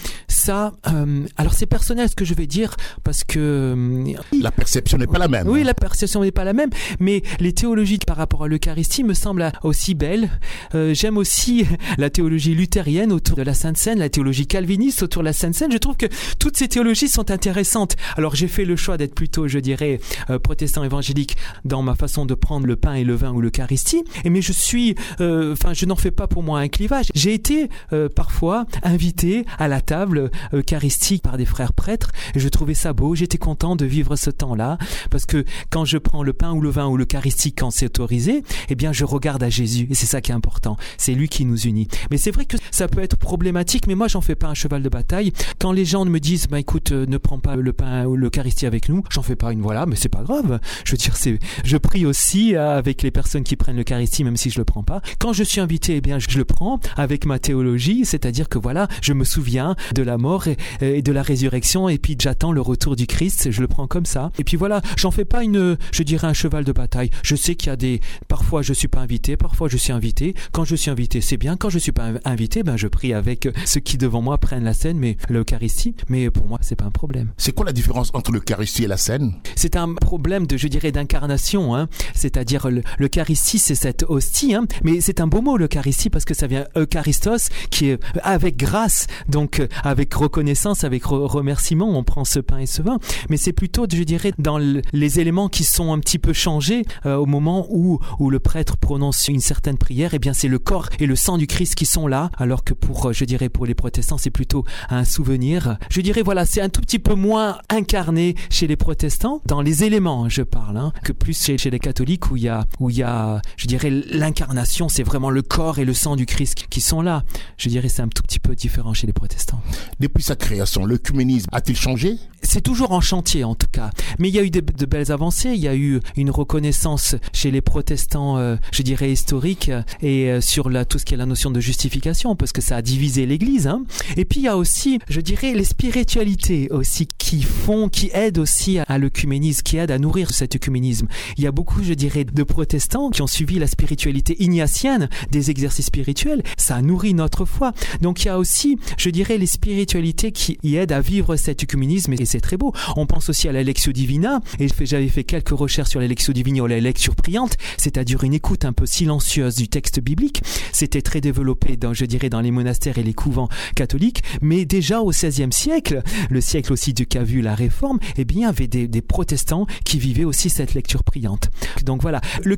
ça. 0.46 0.74
Euh, 0.88 1.26
alors 1.38 1.54
c'est 1.54 1.66
personnel 1.66 2.10
ce 2.10 2.16
que 2.16 2.26
je 2.26 2.34
vais 2.34 2.48
dire 2.48 2.76
parce 3.04 3.24
que 3.24 3.40
euh, 3.40 4.14
la 4.40 4.52
perception 4.52 4.98
n'est 4.98 5.08
pas 5.08 5.18
la 5.18 5.28
même. 5.28 5.48
Oui, 5.48 5.64
la 5.64 5.74
perception 5.74 6.22
n'est 6.22 6.32
pas 6.32 6.44
la 6.44 6.54
même, 6.54 6.70
mais 7.00 7.24
les 7.40 7.54
théologies 7.54 8.00
par 8.00 8.18
rapport 8.18 8.44
à 8.44 8.48
l'Eucharistie 8.48 9.04
me 9.04 9.14
semblent 9.14 9.52
aussi 9.64 9.96
belles. 9.96 10.30
J'aime 10.74 11.18
aussi 11.18 11.66
la 11.98 12.10
théologie 12.10 12.54
luthérienne 12.54 13.12
autour 13.12 13.38
de 13.38 13.44
la 13.44 13.54
Sainte 13.54 13.78
Seine, 13.78 14.00
la 14.00 14.10
théologie 14.10 14.48
calviniste 14.48 15.04
autour 15.04 15.22
de 15.22 15.26
la 15.28 15.34
Sainte 15.34 15.56
Seine. 15.56 15.72
Je 15.72 15.78
trouve 15.78 15.98
que 15.98 16.08
toutes 16.40 16.58
ces 16.58 16.68
théologies 16.68 17.08
sont 17.08 17.32
intéressantes. 17.32 17.96
Alors 18.18 18.36
j'ai 18.36 18.48
fait 18.48 18.66
le 18.66 18.76
choix 18.76 18.98
d'être 18.98 19.16
plutôt, 19.16 19.48
je 19.48 19.60
dirais, 19.60 20.00
protestant 20.44 20.84
évangélique 20.84 21.38
dans 21.64 21.82
ma 21.82 21.96
façon 21.96 22.26
de 22.26 22.34
prendre 22.34 22.68
le 22.68 22.76
pain 22.76 22.94
et 22.94 23.04
le 23.04 23.16
vin 23.16 23.32
ou 23.32 23.42
l'Eucharistie. 23.42 24.04
Mais 24.26 24.42
je 24.42 24.52
suis, 24.52 24.96
euh, 25.22 25.54
enfin, 25.54 25.74
je 25.74 25.86
n'en 25.86 25.96
fais 25.96 26.12
pas 26.12 26.28
pour 26.28 26.44
moi 26.44 26.60
un 26.60 26.68
clivage. 26.68 27.08
J'ai 27.14 27.34
été 27.34 27.70
euh, 27.94 28.10
parfois 28.10 28.66
invité 28.84 29.46
à 29.58 29.68
la 29.68 29.82
table 29.82 30.30
eucharistique 30.54 31.24
par 31.24 31.38
des 31.38 31.45
frères 31.45 31.74
prêtres. 31.74 32.12
Je 32.36 32.48
trouvais 32.50 32.74
ça 32.74 32.93
beau. 32.93 33.15
J'étais 33.15 33.38
content 33.38 33.76
de 33.76 33.86
vivre 33.86 34.15
ce 34.15 34.30
temps-là 34.30 34.78
parce 35.10 35.26
que 35.26 35.45
quand 35.69 35.86
je 35.86 35.98
prends 35.98 36.24
le 36.24 36.34
pain 36.34 36.52
ou 36.54 36.62
le 36.62 36.69
vin 36.69 36.88
ou 36.88 36.98
l'Eucharistique 36.98 37.58
quand 37.60 37.71
c'est 37.71 37.86
autorisé, 37.86 38.43
eh 38.69 38.76
bien, 38.76 38.91
je 38.91 39.06
regarde 39.06 39.43
à 39.43 39.50
Jésus 39.50 39.88
et 39.89 39.95
c'est 39.95 40.06
ça 40.06 40.21
qui 40.21 40.32
est 40.32 40.36
important. 40.36 40.78
C'est 40.98 41.13
lui 41.13 41.30
qui 41.30 41.45
nous 41.45 41.60
unit. 41.62 41.88
Mais 42.12 42.17
c'est 42.17 42.32
vrai 42.32 42.45
que 42.45 42.58
ça 42.71 42.88
peut 42.88 43.02
être 43.02 43.17
problématique. 43.17 43.88
Mais 43.88 43.95
moi, 43.95 44.08
j'en 44.08 44.21
fais 44.21 44.36
pas 44.36 44.48
un 44.48 44.54
cheval 44.54 44.82
de 44.84 44.89
bataille. 44.89 45.32
Quand 45.60 45.71
les 45.71 45.86
gens 45.86 46.06
me 46.06 46.19
disent, 46.19 46.48
bah 46.48 46.60
écoute, 46.60 46.91
euh, 46.91 47.06
ne 47.08 47.17
prends 47.17 47.39
pas 47.39 47.56
le 47.56 47.74
pain 47.74 48.06
ou 48.06 48.15
l'Eucharistie 48.15 48.65
avec 48.65 48.89
nous, 48.89 49.04
j'en 49.10 49.21
fais 49.21 49.36
pas 49.36 49.52
une 49.52 49.62
voilà, 49.62 49.86
mais 49.86 49.95
c'est 49.95 50.10
pas 50.10 50.24
grave. 50.24 50.60
Je 50.84 50.91
veux 50.91 50.98
c'est, 51.13 51.39
je 51.63 51.78
prie 51.78 52.06
aussi 52.06 52.56
avec 52.56 53.02
les 53.02 53.12
personnes 53.12 53.43
qui 53.43 53.56
prennent 53.56 53.78
l'Eucharistie, 53.78 54.24
même 54.24 54.38
si 54.38 54.50
je 54.50 54.60
le 54.60 54.65
prends 54.65 54.84
pas. 54.84 55.02
Quand 55.19 55.34
je 55.34 55.43
suis 55.43 55.62
invité, 55.62 55.98
eh 55.98 56.02
bien, 56.02 56.19
je 56.19 56.38
le 56.38 56.45
prends 56.45 56.80
avec 56.95 57.26
ma 57.26 57.39
théologie, 57.39 58.06
c'est-à-dire 58.06 58.50
que 58.50 58.58
voilà, 58.58 58.88
je 59.02 59.13
me 59.13 59.24
souviens 59.24 59.76
de 59.93 60.02
la 60.02 60.17
mort 60.26 60.48
et, 60.82 61.02
de 61.02 61.12
la 61.12 61.22
résurrection, 61.22 61.88
et 61.88 62.00
puis 62.00 62.16
j'attends 62.20 62.52
le 62.52 62.62
retour 62.62 62.96
du 62.96 63.06
Christ, 63.06 63.52
je 63.52 63.62
le 63.62 63.68
prends 63.68 63.88
comme 63.88 64.08
ça. 64.08 64.32
Et 64.40 64.44
puis 64.44 64.58
voilà, 64.58 64.82
j'en 64.98 65.12
fais 65.12 65.26
pas 65.26 65.44
une, 65.44 65.78
je 65.92 66.04
dirais 66.04 66.28
un 66.28 66.34
cheval 66.34 66.64
de 66.64 66.72
bataille. 66.72 67.12
Je 67.22 67.36
sais 67.36 67.54
qu'il 67.56 67.70
y 67.70 67.72
a 67.72 67.76
des, 67.76 68.02
parfois 68.28 68.64
je 68.64 68.74
suis 68.74 68.88
pas 68.88 69.02
invité, 69.02 69.38
parfois 69.38 69.70
je 69.70 69.78
suis 69.78 69.94
invité. 69.94 70.34
Quand 70.52 70.66
je 70.66 70.76
suis 70.76 70.90
invité, 70.90 71.22
c'est 71.22 71.38
bien. 71.38 71.58
Quand 71.58 71.70
je 71.70 71.78
suis 71.78 71.92
pas 71.92 72.10
invité, 72.26 72.64
ben 72.64 72.76
je 72.76 72.88
prie 72.88 73.14
avec 73.14 73.48
ceux 73.66 73.80
qui 73.80 73.98
devant 73.98 74.22
moi 74.22 74.38
prennent 74.40 74.64
la 74.64 74.74
scène, 74.74 74.98
mais 74.98 75.18
l'Eucharistie. 75.30 75.96
Mais 76.10 76.32
pour 76.32 76.48
moi, 76.48 76.58
c'est 76.62 76.76
pas 76.76 76.86
un 76.86 76.92
problème. 76.92 77.32
C'est 77.38 77.54
quoi 77.54 77.66
la 77.66 77.74
différence 77.74 78.10
entre 78.14 78.32
l'Eucharistie 78.32 78.86
et 78.86 78.88
la 78.88 78.98
scène? 78.98 79.36
C'est 79.56 79.76
un 79.76 79.94
problème 79.94 80.48
de, 80.48 80.58
je 80.58 80.68
dirais, 80.68 80.92
d'incarnation, 80.92 81.76
hein. 81.76 81.88
c'est-à-dire 82.14 82.68
l'Eucharistie, 82.98 83.60
c'est 83.60 83.76
cette 83.76 84.04
hostie, 84.08 84.56
hein. 84.56 84.66
mais 84.84 85.02
c'est 85.02 85.20
un 85.22 85.28
beau 85.28 85.42
mot 85.42 85.58
l'Eucharistie 85.58 86.10
parce 86.10 86.26
que 86.26 86.34
ça 86.34 86.48
vient 86.48 86.66
Eucharistos, 86.76 87.50
qui 87.70 87.90
est 87.90 88.00
avec 88.24 88.58
grâce, 88.58 89.08
donc 89.30 89.60
euh, 89.60 89.68
avec 90.06 90.13
reconnaissance, 90.13 90.84
avec 90.84 91.04
remerciement, 91.06 91.89
on 91.89 92.04
prend 92.04 92.26
ce 92.26 92.38
pain 92.38 92.60
et 92.60 92.68
ce 92.68 92.84
vin, 92.84 93.00
mais 93.28 93.38
c'est 93.38 93.54
plutôt, 93.54 93.88
je 93.91 94.04
dirais, 94.04 94.34
dans 94.38 94.60
les 94.60 95.20
éléments 95.20 95.50
qui 95.50 95.63
sont 95.63 95.91
un 95.91 95.98
petit 95.98 96.20
peu 96.20 96.32
changés 96.32 96.84
euh, 97.08 97.15
au 97.15 97.26
moment 97.26 97.65
où, 97.72 98.00
où 98.20 98.30
le 98.30 98.39
prêtre 98.39 98.78
prononce 98.78 99.28
une 99.30 99.39
certaine 99.39 99.80
prière, 99.80 100.13
et 100.13 100.18
eh 100.18 100.20
bien 100.20 100.34
c'est 100.34 100.48
le 100.48 100.60
corps 100.60 100.89
et 101.00 101.08
le 101.08 101.15
sang 101.15 101.39
du 101.39 101.48
Christ 101.48 101.74
qui 101.74 101.88
sont 101.88 102.06
là, 102.06 102.30
alors 102.38 102.63
que 102.63 102.76
pour, 102.76 103.08
euh, 103.08 103.13
je 103.13 103.26
dirais, 103.26 103.50
pour 103.50 103.65
les 103.65 103.74
protestants, 103.74 104.20
c'est 104.20 104.30
plutôt 104.30 104.63
un 104.91 105.06
souvenir. 105.06 105.78
Je 105.89 106.02
dirais, 106.02 106.22
voilà, 106.22 106.46
c'est 106.46 106.62
un 106.62 106.70
tout 106.70 106.82
petit 106.82 107.00
peu 107.00 107.15
moins 107.15 107.58
incarné 107.70 108.36
chez 108.52 108.68
les 108.68 108.76
protestants, 108.76 109.41
dans 109.48 109.63
les 109.63 109.86
éléments, 109.86 110.30
je 110.30 110.44
parle, 110.44 110.78
hein, 110.78 110.94
que 111.04 111.13
plus 111.13 111.36
chez, 111.36 111.58
chez, 111.58 111.72
les 111.72 111.80
catholiques 111.80 112.30
où 112.30 112.38
il 112.38 112.44
y 112.44 112.52
où 112.80 112.91
il 112.91 112.98
y 112.98 113.04
a, 113.04 113.41
je 113.58 113.65
dirais, 113.65 113.89
l'incarnation, 113.89 114.88
c'est 114.88 115.02
vraiment 115.02 115.32
le 115.32 115.41
corps 115.41 115.80
et 115.80 115.86
le 115.86 115.96
sang 115.96 116.15
du 116.15 116.28
Christ 116.28 116.68
qui 116.70 116.80
sont 116.80 117.02
là. 117.02 117.24
Je 117.58 117.70
dirais, 117.70 117.89
c'est 117.89 118.04
un 118.04 118.08
tout 118.08 118.22
petit 118.22 118.39
peu 118.39 118.54
différent 118.54 118.94
chez 118.94 119.08
les 119.08 119.13
protestants. 119.13 119.62
Depuis 120.00 120.24
sa 120.24 120.36
création, 120.36 120.86
l'œcuménisme 120.86 121.48
a-t-il 121.54 121.78
changé? 121.78 122.18
C'est 122.44 122.62
toujours 122.62 122.92
en 122.92 123.00
chantier, 123.00 123.46
en 123.46 123.56
tout 123.56 123.68
cas. 123.72 123.92
Mais 124.20 124.28
il 124.28 124.36
y 124.36 124.40
a 124.40 124.44
eu 124.44 124.52
de, 124.52 124.60
belles 124.86 125.12
avancées. 125.12 125.52
Il 125.56 125.62
y 125.62 125.70
a 125.70 125.76
eu 125.76 126.02
une 126.18 126.30
reconnaissance 126.30 127.16
chez 127.32 127.50
les 127.50 127.62
protestants, 127.62 128.38
euh, 128.38 128.58
je 128.72 128.84
dirais, 128.84 129.12
historiques, 129.12 129.72
et 130.02 130.30
euh, 130.30 130.42
sur 130.42 130.70
tout 130.88 131.00
ce 131.00 131.06
qui 131.06 131.14
est 131.14 131.18
la 131.18 131.26
notion 131.26 131.50
de 131.50 131.62
justification, 131.62 132.36
parce 132.36 132.52
que 132.52 132.62
ça 132.62 132.76
a 132.76 132.82
divisé 132.82 133.26
l'Église. 133.26 133.68
Hein. 133.68 133.84
Et 134.18 134.26
puis 134.26 134.42
il 134.42 134.44
y 134.44 134.48
a 134.50 134.58
aussi, 134.58 135.00
je 135.10 135.22
dirais, 135.22 135.54
les 135.54 135.64
spiritualités 135.64 136.68
aussi 136.72 137.08
qui 137.18 137.42
font, 137.42 137.88
qui 137.88 138.12
aident 138.14 138.40
aussi 138.40 138.80
à 138.80 138.98
l'œcuménisme, 138.98 139.64
qui 139.64 139.78
aident 139.78 139.92
à 139.92 139.98
nourrir 139.98 140.32
cet 140.32 140.56
œcuménisme. 140.56 141.08
Il 141.38 141.44
y 141.44 141.48
a 141.48 141.52
beaucoup, 141.52 141.84
je 141.84 141.94
dirais, 141.94 142.26
de 142.26 142.44
protestants 142.44 143.12
qui 143.12 143.22
ont 143.22 143.28
suivi 143.28 143.60
la 143.60 143.68
spiritualité 143.68 144.36
ignatienne, 144.44 145.10
des 145.32 145.52
exercices 145.52 145.86
spirituels. 145.86 146.44
Ça 146.58 146.82
nourrit 146.82 147.14
notre 147.14 147.46
foi. 147.46 147.72
Donc 148.02 148.24
il 148.24 148.28
y 148.28 148.30
a 148.30 148.38
aussi, 148.38 148.78
je 148.98 149.10
dirais, 149.10 149.38
les 149.38 149.46
spiritualités 149.46 149.85
qui 149.86 150.58
y 150.63 150.76
aident 150.76 150.91
à 150.91 151.02
vivre 151.02 151.36
cet 151.36 151.63
œcuménisme 151.63 152.13
et 152.13 152.26
c'est 152.26 152.39
très 152.39 152.58
beau. 152.58 152.74
On 152.95 153.06
pense 153.06 153.30
aussi 153.30 153.48
à 153.48 153.52
la 153.52 153.63
Divina 153.63 154.41
et 154.60 154.67
j'avais 154.82 155.08
fait 155.08 155.24
quelques 155.24 155.50
recherches 155.50 155.89
sur 155.89 156.00
la 156.00 156.08
Divina 156.08 156.63
ou 156.63 156.67
la 156.67 156.80
lecture 156.80 157.15
priante, 157.15 157.58
c'est-à-dire 157.78 158.24
une 158.24 158.34
écoute 158.34 158.65
un 158.65 158.74
peu 158.74 158.86
silencieuse 158.86 159.56
du 159.56 159.67
texte 159.67 160.00
biblique. 160.00 160.41
C'était 160.71 161.02
très 161.02 161.21
développé 161.21 161.78
dans, 161.78 161.93
je 161.93 162.06
dirais, 162.06 162.30
dans 162.30 162.41
les 162.41 162.52
monastères 162.52 162.98
et 162.98 163.04
les 163.04 163.13
couvents 163.13 163.50
catholiques, 163.76 164.24
mais 164.41 164.65
déjà 164.65 165.02
au 165.02 165.12
XVIe 165.12 165.52
siècle, 165.52 166.02
le 166.30 166.41
siècle 166.41 166.74
aussi 166.74 166.93
du 166.93 167.06
qu'a 167.06 167.24
vu 167.24 167.41
la 167.41 167.56
Réforme, 167.56 168.00
eh 168.17 168.26
bien, 168.26 168.50
avait 168.50 168.67
des, 168.67 169.02
protestants 169.02 169.67
qui 169.84 170.00
vivaient 170.00 170.24
aussi 170.24 170.50
cette 170.50 170.74
lecture 170.74 171.04
priante. 171.04 171.50
Donc 171.84 172.02
voilà, 172.02 172.21
le 172.43 172.58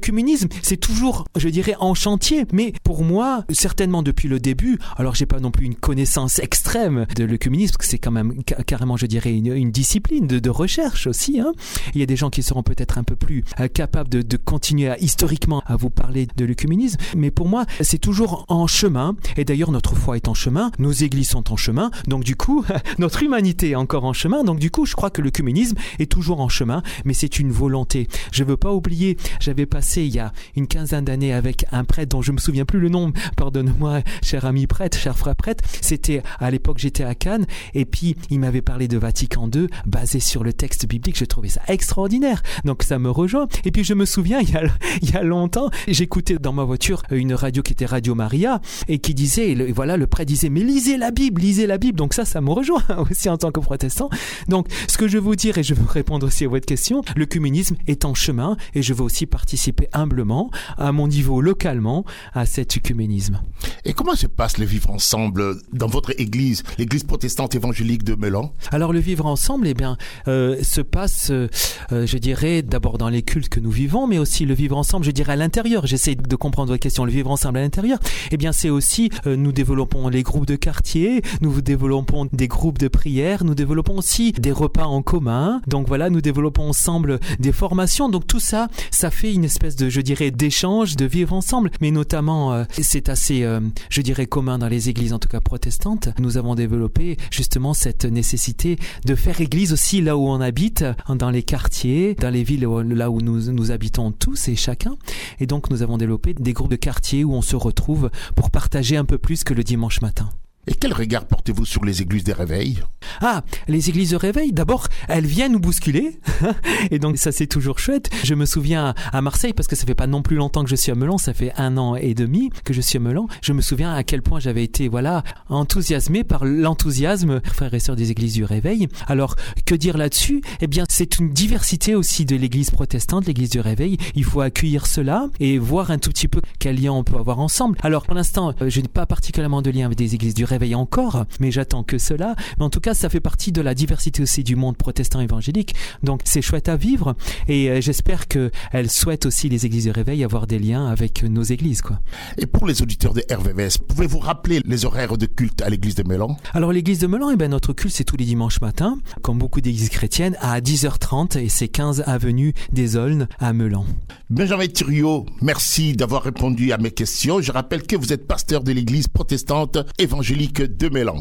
c'est 0.61 0.77
toujours, 0.77 1.25
je 1.37 1.49
dirais, 1.49 1.75
en 1.79 1.93
chantier, 1.93 2.45
mais 2.53 2.73
pour 2.83 3.03
moi, 3.03 3.43
certainement 3.49 4.01
depuis 4.01 4.29
le 4.29 4.39
début, 4.39 4.79
alors 4.95 5.15
j'ai 5.15 5.25
pas 5.25 5.39
non 5.39 5.51
plus 5.51 5.65
une 5.65 5.75
connaissance 5.75 6.39
extrême 6.39 7.05
de 7.17 7.25
l'œcuménisme, 7.25 7.73
parce 7.73 7.88
que 7.88 7.91
c'est 7.91 7.97
quand 7.97 8.12
même 8.12 8.43
carrément, 8.43 8.95
je 8.95 9.06
dirais, 9.06 9.34
une, 9.34 9.71
discipline 9.71 10.27
de, 10.27 10.49
recherche 10.49 11.08
aussi. 11.08 11.39
Hein. 11.39 11.51
Il 11.93 11.99
y 11.99 12.03
a 12.03 12.06
des 12.06 12.15
gens 12.15 12.30
qui 12.30 12.41
seront 12.41 12.63
peut-être 12.63 12.97
un 12.97 13.03
peu 13.03 13.15
plus 13.15 13.43
euh, 13.60 13.67
capables 13.67 14.10
de, 14.10 14.38
continuer 14.38 14.93
historiquement 15.01 15.62
à 15.65 15.75
vous 15.75 15.89
parler 15.89 16.27
de 16.38 16.45
l'œcuménisme, 16.45 16.97
mais 17.15 17.32
pour 17.32 17.47
moi, 17.47 17.65
c'est 17.82 17.97
toujours 17.97 18.45
en 18.47 18.67
chemin, 18.67 19.15
et 19.36 19.45
d'ailleurs 19.45 19.71
notre 19.71 19.95
foi 19.95 20.15
est 20.15 20.27
en 20.27 20.34
chemin, 20.34 20.71
nos 20.77 20.91
églises 20.91 21.30
sont 21.30 21.51
en 21.51 21.58
chemin, 21.58 21.91
donc 22.08 22.23
du 22.23 22.36
coup, 22.36 22.63
notre 22.99 23.23
humanité 23.23 23.71
est 23.71 23.75
encore 23.75 24.06
en 24.06 24.13
chemin, 24.13 24.43
donc 24.43 24.60
du 24.60 24.69
coup, 24.69 24.86
je 24.86 24.95
crois 24.95 25.10
que 25.10 25.21
l'œcuménisme 25.21 25.75
est 25.99 26.10
toujours 26.10 26.39
en 26.39 26.49
chemin, 26.49 26.84
mais 27.03 27.13
c'est 27.13 27.39
une 27.39 27.51
volonté. 27.51 28.08
Je 28.32 28.43
veux 28.43 28.58
pas 28.58 28.71
oublier, 28.71 29.17
j'avais 29.39 29.65
passé 29.65 30.03
il 30.03 30.13
y 30.13 30.19
a 30.19 30.32
une 30.56 30.67
quinzaine 30.67 31.06
d'années 31.06 31.34
avec 31.34 31.65
un 31.71 31.84
prêtre 31.84 32.10
dont 32.10 32.21
je 32.21 32.32
me 32.32 32.38
souviens 32.38 32.65
plus 32.65 32.80
le 32.80 32.89
nom, 32.89 33.12
pardonne-moi, 33.36 34.01
cher 34.21 34.45
ami 34.45 34.67
prêtre, 34.67 34.97
cher 34.97 35.17
frère 35.17 35.36
prêtre. 35.36 35.63
C'était 35.82 36.21
à 36.39 36.51
l'époque, 36.51 36.77
j'étais 36.77 37.03
Cannes. 37.15 37.45
Et 37.73 37.85
puis, 37.85 38.15
il 38.29 38.39
m'avait 38.39 38.61
parlé 38.61 38.87
de 38.87 38.97
Vatican 38.97 39.49
II, 39.53 39.67
basé 39.85 40.19
sur 40.19 40.43
le 40.43 40.53
texte 40.53 40.87
biblique. 40.87 41.17
Je 41.17 41.25
trouvais 41.25 41.49
ça 41.49 41.61
extraordinaire. 41.67 42.43
Donc, 42.65 42.83
ça 42.83 42.99
me 42.99 43.09
rejoint. 43.09 43.47
Et 43.65 43.71
puis, 43.71 43.83
je 43.83 43.93
me 43.93 44.05
souviens, 44.05 44.39
il 44.41 44.49
y 44.49 44.57
a, 44.57 44.63
il 45.01 45.11
y 45.11 45.15
a 45.15 45.23
longtemps, 45.23 45.69
j'écoutais 45.87 46.37
dans 46.37 46.53
ma 46.53 46.63
voiture 46.63 47.03
une 47.11 47.33
radio 47.33 47.61
qui 47.61 47.73
était 47.73 47.85
Radio 47.85 48.15
Maria 48.15 48.61
et 48.87 48.99
qui 48.99 49.13
disait, 49.13 49.55
voilà, 49.73 49.97
le 49.97 50.07
prêtre 50.07 50.27
disait, 50.27 50.49
mais 50.49 50.61
lisez 50.61 50.97
la 50.97 51.11
Bible, 51.11 51.41
lisez 51.41 51.67
la 51.67 51.77
Bible. 51.77 51.97
Donc, 51.97 52.13
ça, 52.13 52.25
ça 52.25 52.41
me 52.41 52.51
rejoint 52.51 52.83
aussi 53.09 53.29
en 53.29 53.37
tant 53.37 53.51
que 53.51 53.59
protestant. 53.59 54.09
Donc, 54.47 54.67
ce 54.87 54.97
que 54.97 55.07
je 55.07 55.17
veux 55.17 55.23
vous 55.23 55.35
dire, 55.35 55.57
et 55.57 55.63
je 55.63 55.73
veux 55.73 55.85
répondre 55.85 56.25
aussi 56.25 56.45
à 56.45 56.49
votre 56.49 56.65
question, 56.65 57.01
le 57.15 57.25
communisme 57.25 57.75
est 57.87 58.05
en 58.05 58.13
chemin 58.13 58.57
et 58.73 58.81
je 58.81 58.93
veux 58.93 59.03
aussi 59.03 59.25
participer 59.25 59.87
humblement, 59.93 60.51
à 60.77 60.91
mon 60.91 61.07
niveau 61.07 61.41
localement, 61.41 62.05
à 62.33 62.45
cet 62.45 62.77
œcuménisme. 62.77 63.41
Et 63.85 63.93
comment 63.93 64.15
se 64.15 64.27
passe 64.27 64.57
le 64.57 64.65
vivre 64.65 64.89
ensemble 64.89 65.57
dans 65.73 65.87
votre 65.87 66.19
église, 66.19 66.63
protestante 67.03 67.55
évangélique 67.55 68.03
de 68.03 68.15
Melan 68.15 68.53
Alors 68.71 68.93
le 68.93 68.99
vivre 68.99 69.25
ensemble, 69.25 69.67
eh 69.67 69.73
bien, 69.73 69.97
euh, 70.27 70.57
se 70.63 70.81
passe, 70.81 71.29
euh, 71.31 71.47
euh, 71.91 72.05
je 72.05 72.17
dirais, 72.17 72.62
d'abord 72.62 72.97
dans 72.97 73.10
les 73.10 73.21
cultes 73.21 73.49
que 73.49 73.60
nous 73.60 73.71
vivons, 73.71 74.07
mais 74.07 74.19
aussi 74.19 74.45
le 74.45 74.53
vivre 74.53 74.77
ensemble, 74.77 75.05
je 75.05 75.12
dirais, 75.12 75.33
à 75.33 75.36
l'intérieur. 75.36 75.88
J'essaie 75.88 76.15
de 76.15 76.36
comprendre 76.36 76.69
votre 76.69 76.81
question. 76.81 77.05
Le 77.05 77.12
vivre 77.12 77.31
ensemble 77.31 77.60
à 77.60 77.62
l'intérieur, 77.62 77.99
eh 78.31 78.38
bien, 78.38 78.51
c'est 78.51 78.69
aussi, 78.69 79.10
nous 79.25 79.51
développons 79.51 80.10
les 80.10 80.23
groupes 80.23 80.45
de 80.45 80.55
quartier, 80.55 81.21
nous 81.41 81.62
développons 81.62 82.27
des 82.31 82.47
groupes 82.47 82.77
de 82.77 82.88
prière, 82.88 83.43
nous 83.43 83.55
développons 83.55 83.97
aussi 83.97 84.31
des 84.33 84.51
repas 84.51 84.86
en 84.86 85.01
commun. 85.01 85.62
Donc 85.67 85.88
voilà, 85.88 86.10
nous 86.10 86.21
développons 86.21 86.69
ensemble 86.69 87.19
des 87.39 87.51
formations. 87.51 88.10
Donc 88.10 88.27
tout 88.27 88.39
ça, 88.39 88.67
ça 88.91 89.12
fait 89.12 89.33
une 89.33 89.43
espèce 89.43 89.75
de, 89.75 89.89
je 89.89 90.01
dirais, 90.01 90.31
d'échange, 90.31 90.95
de 90.95 91.05
vivre 91.05 91.33
ensemble. 91.33 91.71
Mais 91.81 91.91
notamment, 91.91 92.65
c'est 92.71 93.10
assez, 93.10 93.45
je 93.89 94.01
dirais, 94.01 94.25
commun 94.25 94.57
dans 94.57 94.67
les 94.67 94.89
églises, 94.89 95.13
en 95.13 95.19
tout 95.19 95.29
cas 95.29 95.41
protestantes. 95.41 96.10
Nous 96.19 96.38
avons 96.38 96.55
développé 96.55 96.87
justement 97.32 97.73
cette 97.73 98.06
nécessité 98.06 98.78
de 99.06 99.15
faire 99.15 99.41
église 99.41 99.73
aussi 99.73 100.02
là 100.02 100.17
où 100.17 100.28
on 100.28 100.41
habite, 100.41 100.86
dans 101.10 101.30
les 101.30 101.43
quartiers, 101.43 102.15
dans 102.15 102.30
les 102.30 102.43
villes 102.43 102.65
là 102.65 103.10
où 103.12 103.21
nous, 103.21 103.52
nous 103.52 103.71
habitons 103.71 104.12
tous 104.12 104.47
et 104.47 104.56
chacun. 104.56 104.97
Et 105.39 105.45
donc 105.45 105.69
nous 105.69 105.82
avons 105.84 105.97
développé 105.97 106.34
des 106.34 106.54
groupes 106.54 106.71
de 106.71 106.76
quartiers 106.76 107.23
où 107.23 107.34
on 107.34 107.41
se 107.41 107.56
retrouve 107.56 108.10
pour 108.36 108.52
partager 108.52 108.97
un 108.97 109.06
peu 109.06 109.17
plus 109.17 109.43
que 109.43 109.54
le 109.54 109.63
dimanche 109.63 110.02
matin. 110.02 110.30
Et 110.67 110.73
quel 110.73 110.93
regard 110.93 111.25
portez-vous 111.25 111.65
sur 111.65 111.86
les 111.86 112.01
églises 112.01 112.25
des 112.25 112.34
réveils? 112.34 112.80
Ah, 113.21 113.41
les 113.69 113.89
églises 113.89 114.12
de 114.12 114.17
réveil, 114.17 114.51
d'abord, 114.51 114.88
elles 115.08 115.25
viennent 115.25 115.53
nous 115.53 115.62
bousculer. 115.62 116.19
et 116.91 116.99
donc 116.99 117.17
ça 117.17 117.32
c'est 117.32 117.47
toujours 117.47 117.80
chouette. 117.80 118.10
Je 118.25 118.36
me 118.36 118.45
souviens 118.45 118.93
à 119.13 119.21
Marseille, 119.21 119.53
parce 119.53 119.67
que 119.67 119.77
ça 119.77 119.86
fait 119.86 119.95
pas 119.95 120.08
non 120.08 120.21
plus 120.21 120.36
longtemps 120.36 120.65
que 120.65 120.69
je 120.69 120.75
suis 120.75 120.91
à 120.91 120.95
Melan, 120.95 121.17
ça 121.17 121.34
fait 121.34 121.53
un 121.56 121.77
an 121.77 121.95
et 121.95 122.13
demi 122.13 122.49
que 122.65 122.73
je 122.73 122.82
suis 122.82 122.97
à 122.97 122.99
Melan. 122.99 123.27
Je 123.41 123.53
me 123.53 123.62
souviens 123.62 123.93
à 123.93 124.03
quel 124.03 124.21
point 124.21 124.41
j'avais 124.41 124.63
été, 124.63 124.89
voilà, 124.89 125.23
enthousiasmé 125.47 126.25
par 126.25 126.43
l'enthousiasme, 126.43 127.39
frères 127.45 127.73
et 127.73 127.80
sœurs 127.80 127.95
des 127.95 128.12
églises 128.12 128.34
du 128.34 128.43
réveil. 128.43 128.89
Alors, 129.08 129.38
que 129.65 129.73
dire 129.73 129.97
là-dessus? 129.97 130.41
Eh 130.60 130.67
bien, 130.67 130.84
c'est 130.89 131.17
une 131.17 131.32
diversité 131.32 131.95
aussi 131.95 132.25
de 132.25 132.36
l'église 132.36 132.71
protestante, 132.71 133.25
l'église 133.25 133.51
du 133.51 133.62
réveil. 133.62 133.95
Il 134.15 134.25
faut 134.25 134.41
accueillir 134.41 134.86
cela 134.86 135.30
et 135.39 135.60
voir 135.60 135.91
un 135.91 135.97
tout 135.97 136.10
petit 136.10 136.27
peu 136.27 136.41
quel 136.60 136.82
lien 136.82 136.91
on 136.91 137.06
peut 137.06 137.15
avoir 137.15 137.39
ensemble. 137.39 137.77
Alors, 137.84 138.03
pour 138.03 138.15
l'instant, 138.15 138.53
euh, 138.62 138.69
je 138.69 138.82
n'ai 138.82 138.89
pas 138.89 139.06
particulièrement 139.06 139.62
de 139.62 139.71
lien 139.71 139.86
avec 139.86 139.97
des 139.97 140.13
églises 140.13 140.34
du 140.34 140.43
réveil 140.43 140.56
réveille 140.57 140.75
encore, 140.75 141.25
mais 141.39 141.51
j'attends 141.51 141.83
que 141.83 141.99
cela. 141.99 142.35
Mais 142.57 142.65
en 142.65 142.69
tout 142.69 142.79
cas, 142.79 142.95
ça 142.95 143.09
fait 143.09 143.19
partie 143.19 143.51
de 143.51 143.61
la 143.61 143.75
diversité 143.75 144.23
aussi 144.23 144.43
du 144.43 144.55
monde 144.55 144.75
protestant 144.75 145.21
évangélique. 145.21 145.75
Donc 146.01 146.21
c'est 146.23 146.41
chouette 146.41 146.67
à 146.67 146.75
vivre 146.75 147.15
et 147.47 147.69
euh, 147.69 147.81
j'espère 147.81 148.27
qu'elle 148.27 148.89
souhaite 148.89 149.27
aussi 149.27 149.49
les 149.49 149.65
églises 149.67 149.85
de 149.85 149.91
réveil 149.91 150.23
avoir 150.23 150.47
des 150.47 150.57
liens 150.57 150.87
avec 150.87 151.23
nos 151.23 151.43
églises. 151.43 151.81
Quoi. 151.81 151.99
Et 152.39 152.47
pour 152.47 152.65
les 152.65 152.81
auditeurs 152.81 153.13
de 153.13 153.23
RVVS, 153.31 153.77
pouvez-vous 153.87 154.17
rappeler 154.17 154.61
les 154.65 154.85
horaires 154.85 155.17
de 155.17 155.27
culte 155.27 155.61
à 155.61 155.69
l'église 155.69 155.93
de 155.93 156.03
Melan 156.03 156.37
Alors 156.53 156.71
l'église 156.71 156.99
de 156.99 157.07
Melan, 157.07 157.29
eh 157.29 157.35
ben, 157.35 157.51
notre 157.51 157.73
culte 157.73 157.93
c'est 157.93 158.03
tous 158.03 158.17
les 158.17 158.25
dimanches 158.25 158.59
matins, 158.59 158.97
comme 159.21 159.37
beaucoup 159.37 159.61
d'églises 159.61 159.89
chrétiennes, 159.89 160.35
à 160.41 160.59
10h30 160.59 161.37
et 161.37 161.49
c'est 161.49 161.67
15 161.67 162.03
avenue 162.07 162.53
des 162.71 162.95
Aulnes 162.97 163.27
à 163.39 163.53
Melan. 163.53 163.85
Benjamin 164.29 164.67
Thuriot, 164.67 165.25
merci 165.41 165.93
d'avoir 165.93 166.23
répondu 166.23 166.71
à 166.71 166.77
mes 166.77 166.91
questions. 166.91 167.41
Je 167.41 167.51
rappelle 167.51 167.83
que 167.83 167.95
vous 167.95 168.11
êtes 168.11 168.27
pasteur 168.27 168.63
de 168.63 168.71
l'église 168.71 169.07
protestante 169.07 169.77
évangélique 169.99 170.46
de 170.53 170.89
Mélan. 170.89 171.17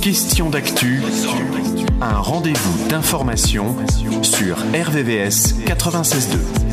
Question 0.00 0.50
d'actu, 0.50 1.02
un 2.00 2.18
rendez-vous 2.18 2.88
d'information 2.88 3.76
sur 4.22 4.58
RVVS 4.58 5.54
96.2. 5.66 6.63